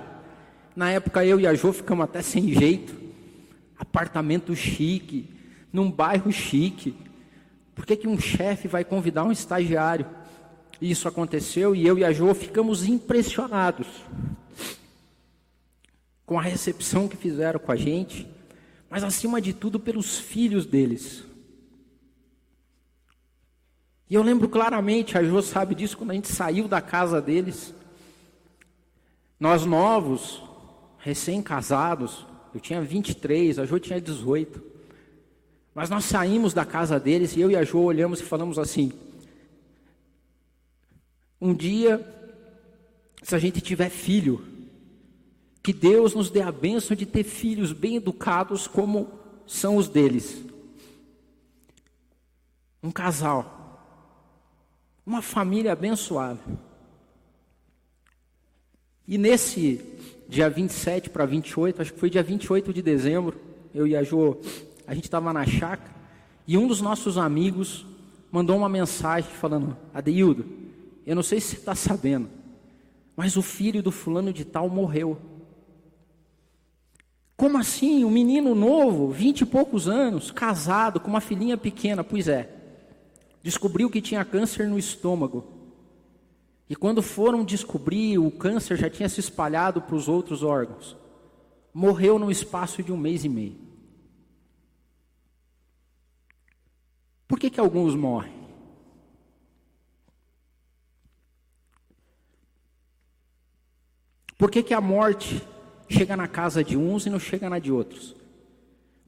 [0.75, 3.07] Na época eu e a Jo ficamos até sem jeito
[3.77, 5.29] apartamento chique,
[5.71, 6.95] num bairro chique.
[7.75, 10.05] Por que, que um chefe vai convidar um estagiário?
[10.81, 13.87] Isso aconteceu e eu e a Jo ficamos impressionados.
[16.25, 18.27] com a recepção que fizeram com a gente,
[18.89, 21.23] mas acima de tudo pelos filhos deles.
[24.09, 27.73] E eu lembro claramente, a Jo sabe disso, quando a gente saiu da casa deles,
[29.39, 30.41] nós novos,
[30.99, 34.63] recém-casados, eu tinha 23, a Jo tinha 18.
[35.75, 38.91] Mas nós saímos da casa deles e eu e a Jo olhamos e falamos assim:
[41.39, 42.03] um dia,
[43.21, 44.43] se a gente tiver filho,
[45.61, 49.11] que Deus nos dê a bênção de ter filhos bem educados como
[49.45, 50.43] são os deles.
[52.81, 53.56] Um casal,
[55.07, 56.37] uma família abençoada.
[59.07, 59.81] E nesse
[60.27, 63.39] dia 27 para 28, acho que foi dia 28 de dezembro,
[63.73, 64.37] eu e a Jo,
[64.85, 65.95] a gente estava na chácara,
[66.45, 67.85] e um dos nossos amigos
[68.29, 70.45] mandou uma mensagem falando: Adeildo,
[71.05, 72.29] eu não sei se você está sabendo,
[73.15, 75.17] mas o filho do fulano de tal morreu.
[77.37, 78.03] Como assim?
[78.03, 82.03] Um menino novo, vinte e poucos anos, casado, com uma filhinha pequena.
[82.03, 82.56] Pois é,
[83.47, 85.47] descobriu que tinha câncer no estômago.
[86.69, 90.97] E quando foram descobrir, o câncer já tinha se espalhado para os outros órgãos.
[91.73, 93.55] Morreu no espaço de um mês e meio.
[97.25, 98.33] Por que, que alguns morrem?
[104.37, 105.41] Por que, que a morte
[105.89, 108.13] chega na casa de uns e não chega na de outros?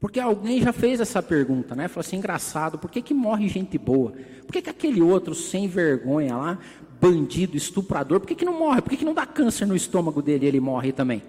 [0.00, 1.86] Porque alguém já fez essa pergunta, né?
[1.86, 4.12] Falou assim, engraçado, por que, que morre gente boa?
[4.46, 6.58] Por que, que aquele outro sem vergonha lá,
[6.98, 8.80] bandido, estuprador, por que, que não morre?
[8.80, 11.22] Por que, que não dá câncer no estômago dele e ele morre também?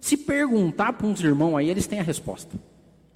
[0.00, 2.58] Se perguntar para uns irmãos aí, eles têm a resposta.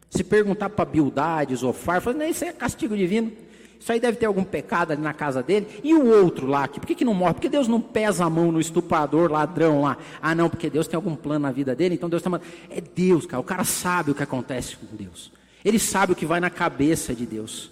[0.08, 3.32] Se perguntar para Bildades ou fala, isso é castigo divino.
[3.78, 5.66] Isso aí deve ter algum pecado ali na casa dele.
[5.84, 7.34] E o outro lá, que, por que, que não morre?
[7.34, 9.96] Porque Deus não pesa a mão no estuprador, ladrão lá.
[10.20, 12.50] Ah, não, porque Deus tem algum plano na vida dele, então Deus está mandando.
[12.70, 13.40] É Deus, cara.
[13.40, 15.30] O cara sabe o que acontece com Deus.
[15.64, 17.70] Ele sabe o que vai na cabeça de Deus.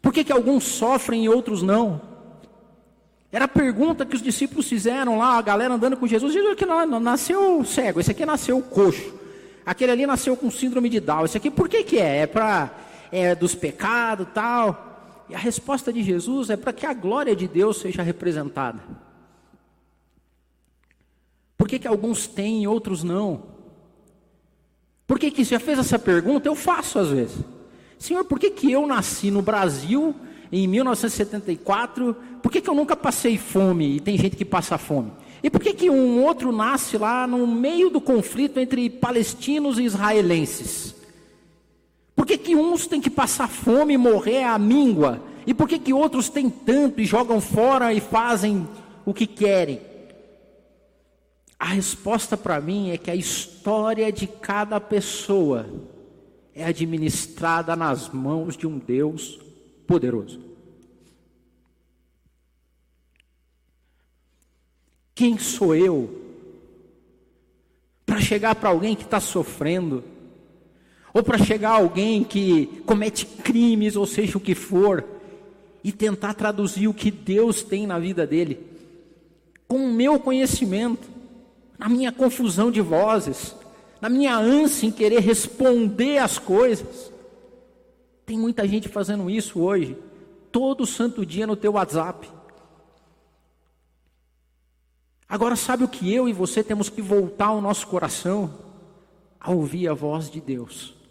[0.00, 2.00] Por que, que alguns sofrem e outros não?
[3.32, 6.32] Era a pergunta que os discípulos fizeram lá, a galera andando com Jesus.
[6.32, 9.12] Jesus que nasceu cego, esse aqui nasceu coxo.
[9.66, 11.24] Aquele ali nasceu com síndrome de Down.
[11.24, 12.18] Esse aqui por que, que é?
[12.18, 12.70] É para
[13.10, 14.93] é dos pecados tal.
[15.28, 18.80] E a resposta de Jesus é para que a glória de Deus seja representada.
[21.56, 23.42] Por que, que alguns têm e outros não?
[25.06, 26.48] Por que, que já fez essa pergunta?
[26.48, 27.38] Eu faço às vezes.
[27.98, 30.14] Senhor, por que, que eu nasci no Brasil
[30.52, 32.14] em 1974?
[32.42, 35.12] Por que, que eu nunca passei fome e tem gente que passa fome?
[35.42, 39.84] E por que, que um outro nasce lá no meio do conflito entre palestinos e
[39.84, 40.94] israelenses?
[42.14, 45.22] Por que, que uns têm que passar fome e morrer à míngua?
[45.46, 48.66] E por que, que outros têm tanto e jogam fora e fazem
[49.04, 49.80] o que querem?
[51.58, 55.66] A resposta para mim é que a história de cada pessoa
[56.54, 59.40] é administrada nas mãos de um Deus
[59.86, 60.40] poderoso.
[65.14, 66.22] Quem sou eu
[68.04, 70.13] para chegar para alguém que está sofrendo?
[71.14, 75.04] Ou para chegar alguém que comete crimes, ou seja o que for,
[75.82, 78.58] e tentar traduzir o que Deus tem na vida dele,
[79.68, 81.08] com o meu conhecimento,
[81.78, 83.54] na minha confusão de vozes,
[84.00, 87.12] na minha ânsia em querer responder as coisas.
[88.26, 89.96] Tem muita gente fazendo isso hoje,
[90.50, 92.28] todo santo dia no teu WhatsApp.
[95.28, 98.52] Agora, sabe o que eu e você temos que voltar o nosso coração?
[99.38, 101.03] A ouvir a voz de Deus.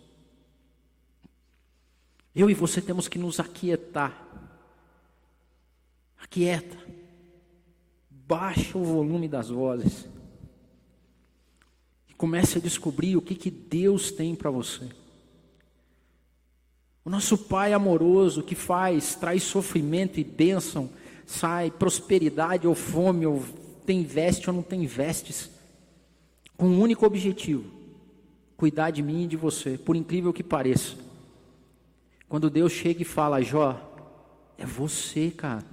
[2.36, 4.27] Eu e você temos que nos aquietar.
[6.19, 6.77] Aquieta.
[8.09, 10.07] Baixa o volume das vozes.
[12.09, 14.89] E comece a descobrir o que, que Deus tem para você.
[17.05, 20.89] O nosso Pai amoroso que faz, traz sofrimento e bênção,
[21.25, 23.43] sai prosperidade ou fome, ou
[23.86, 25.51] tem veste ou não tem vestes,
[26.55, 27.69] com um único objetivo:
[28.55, 30.95] cuidar de mim e de você, por incrível que pareça.
[32.34, 33.79] Quando Deus chega e fala, Jó,
[34.57, 35.63] é você, cara.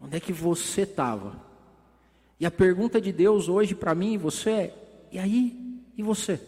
[0.00, 1.44] Onde é que você estava?
[2.38, 5.82] E a pergunta de Deus hoje para mim e você é: e aí?
[5.98, 6.40] E você?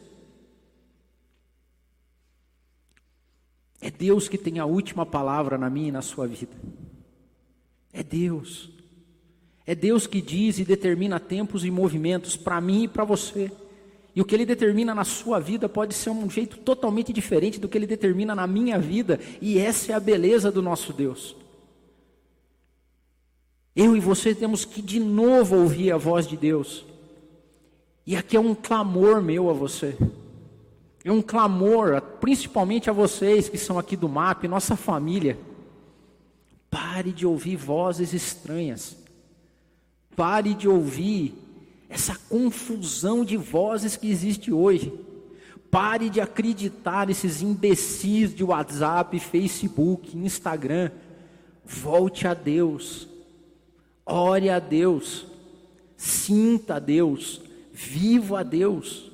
[3.81, 6.57] É Deus que tem a última palavra na minha e na sua vida.
[7.93, 8.71] É Deus.
[9.67, 13.51] É Deus que diz e determina tempos e movimentos para mim e para você.
[14.15, 17.69] E o que ele determina na sua vida pode ser um jeito totalmente diferente do
[17.69, 21.35] que ele determina na minha vida, e essa é a beleza do nosso Deus.
[23.75, 26.85] Eu e você temos que de novo ouvir a voz de Deus.
[28.07, 29.97] E aqui é um clamor meu a você.
[31.05, 35.39] É um clamor, principalmente a vocês que são aqui do MAP, nossa família.
[36.71, 38.97] Pare de ouvir vozes estranhas.
[40.15, 41.35] Pare de ouvir
[41.93, 44.91] essa confusão de vozes que existe hoje.
[45.71, 50.91] Pare de acreditar nesses imbecis de WhatsApp, Facebook, Instagram.
[51.63, 53.07] Volte a Deus.
[54.07, 55.27] Ore a Deus.
[55.95, 57.43] Sinta a Deus.
[57.73, 59.13] Viva a Deus.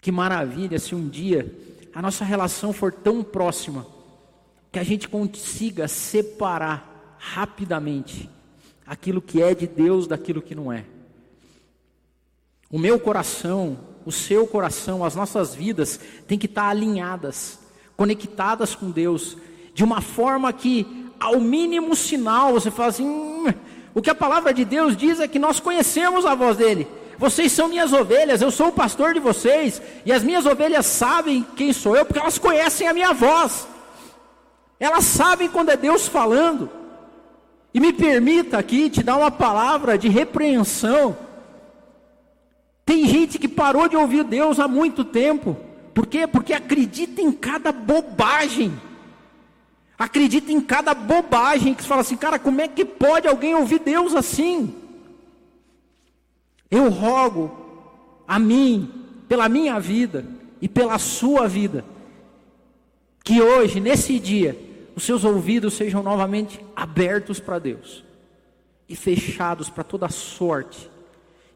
[0.00, 1.52] Que maravilha se um dia
[1.92, 3.84] a nossa relação for tão próxima
[4.70, 8.30] que a gente consiga separar rapidamente
[8.86, 10.84] aquilo que é de Deus daquilo que não é.
[12.70, 17.58] O meu coração, o seu coração, as nossas vidas têm que estar alinhadas,
[17.96, 19.36] conectadas com Deus,
[19.74, 23.52] de uma forma que, ao mínimo sinal, você fala assim: hum,
[23.94, 26.86] o que a palavra de Deus diz é que nós conhecemos a voz dele.
[27.18, 31.46] Vocês são minhas ovelhas, eu sou o pastor de vocês, e as minhas ovelhas sabem
[31.56, 33.66] quem sou eu, porque elas conhecem a minha voz,
[34.78, 36.70] elas sabem quando é Deus falando.
[37.76, 41.14] E me permita aqui te dar uma palavra de repreensão.
[42.86, 45.54] Tem gente que parou de ouvir Deus há muito tempo.
[45.92, 46.26] Por quê?
[46.26, 48.72] Porque acredita em cada bobagem.
[49.98, 53.80] Acredita em cada bobagem que se fala assim, cara, como é que pode alguém ouvir
[53.80, 54.74] Deus assim?
[56.70, 57.54] Eu rogo
[58.26, 58.90] a mim,
[59.28, 60.24] pela minha vida
[60.62, 61.84] e pela sua vida,
[63.22, 64.65] que hoje, nesse dia,
[64.96, 68.02] os seus ouvidos sejam novamente abertos para Deus
[68.88, 70.90] e fechados para toda sorte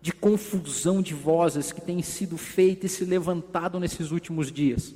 [0.03, 4.95] de confusão de vozes que tem sido feita e se levantado nesses últimos dias.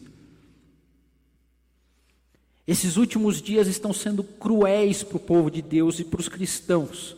[2.67, 7.17] Esses últimos dias estão sendo cruéis para o povo de Deus e para os cristãos,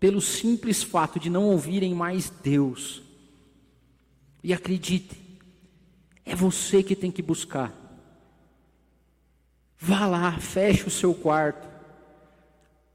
[0.00, 3.02] pelo simples fato de não ouvirem mais Deus.
[4.42, 5.16] E acredite,
[6.24, 7.83] é você que tem que buscar
[9.86, 11.68] Vá lá, feche o seu quarto.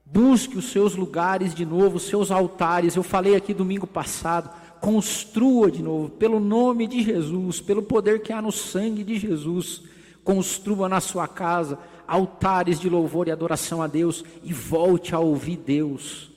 [0.04, 2.96] Busque os seus lugares de novo, os seus altares.
[2.96, 4.50] Eu falei aqui domingo passado.
[4.82, 9.84] Construa de novo, pelo nome de Jesus, pelo poder que há no sangue de Jesus.
[10.24, 11.78] Construa na sua casa
[12.08, 16.32] altares de louvor e adoração a Deus e volte a ouvir Deus.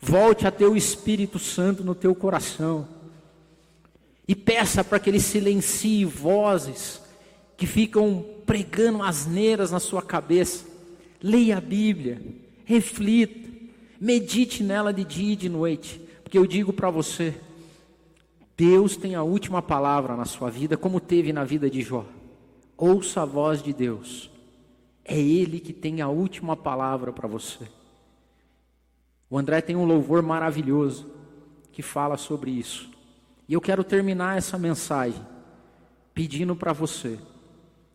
[0.00, 2.88] Volte a ter o Espírito Santo no teu coração.
[4.26, 7.03] E peça para que ele silencie vozes
[7.64, 10.66] que ficam pregando asneiras na sua cabeça.
[11.22, 12.20] Leia a Bíblia,
[12.66, 13.48] reflita,
[13.98, 17.34] medite nela de dia e de noite, porque eu digo para você,
[18.54, 22.04] Deus tem a última palavra na sua vida, como teve na vida de Jó.
[22.76, 24.30] Ouça a voz de Deus.
[25.02, 27.66] É Ele que tem a última palavra para você.
[29.30, 31.10] O André tem um louvor maravilhoso
[31.72, 32.90] que fala sobre isso.
[33.48, 35.26] E eu quero terminar essa mensagem
[36.12, 37.18] pedindo para você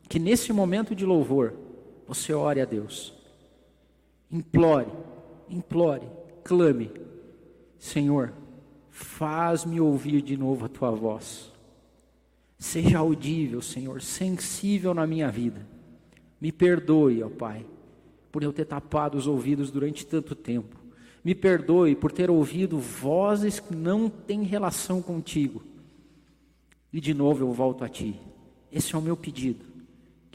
[0.10, 1.54] que nesse momento de louvor
[2.08, 3.14] você ore a Deus.
[4.32, 4.88] Implore,
[5.48, 6.08] implore,
[6.44, 6.92] clame:
[7.78, 8.34] Senhor,
[8.90, 11.54] faz-me ouvir de novo a tua voz.
[12.58, 15.66] Seja audível, Senhor, sensível na minha vida.
[16.42, 17.66] Me perdoe, ó Pai,
[18.32, 20.76] por eu ter tapado os ouvidos durante tanto tempo.
[21.24, 25.62] Me perdoe por ter ouvido vozes que não têm relação contigo.
[26.92, 28.20] E de novo eu volto a Ti.
[28.72, 29.69] Esse é o meu pedido.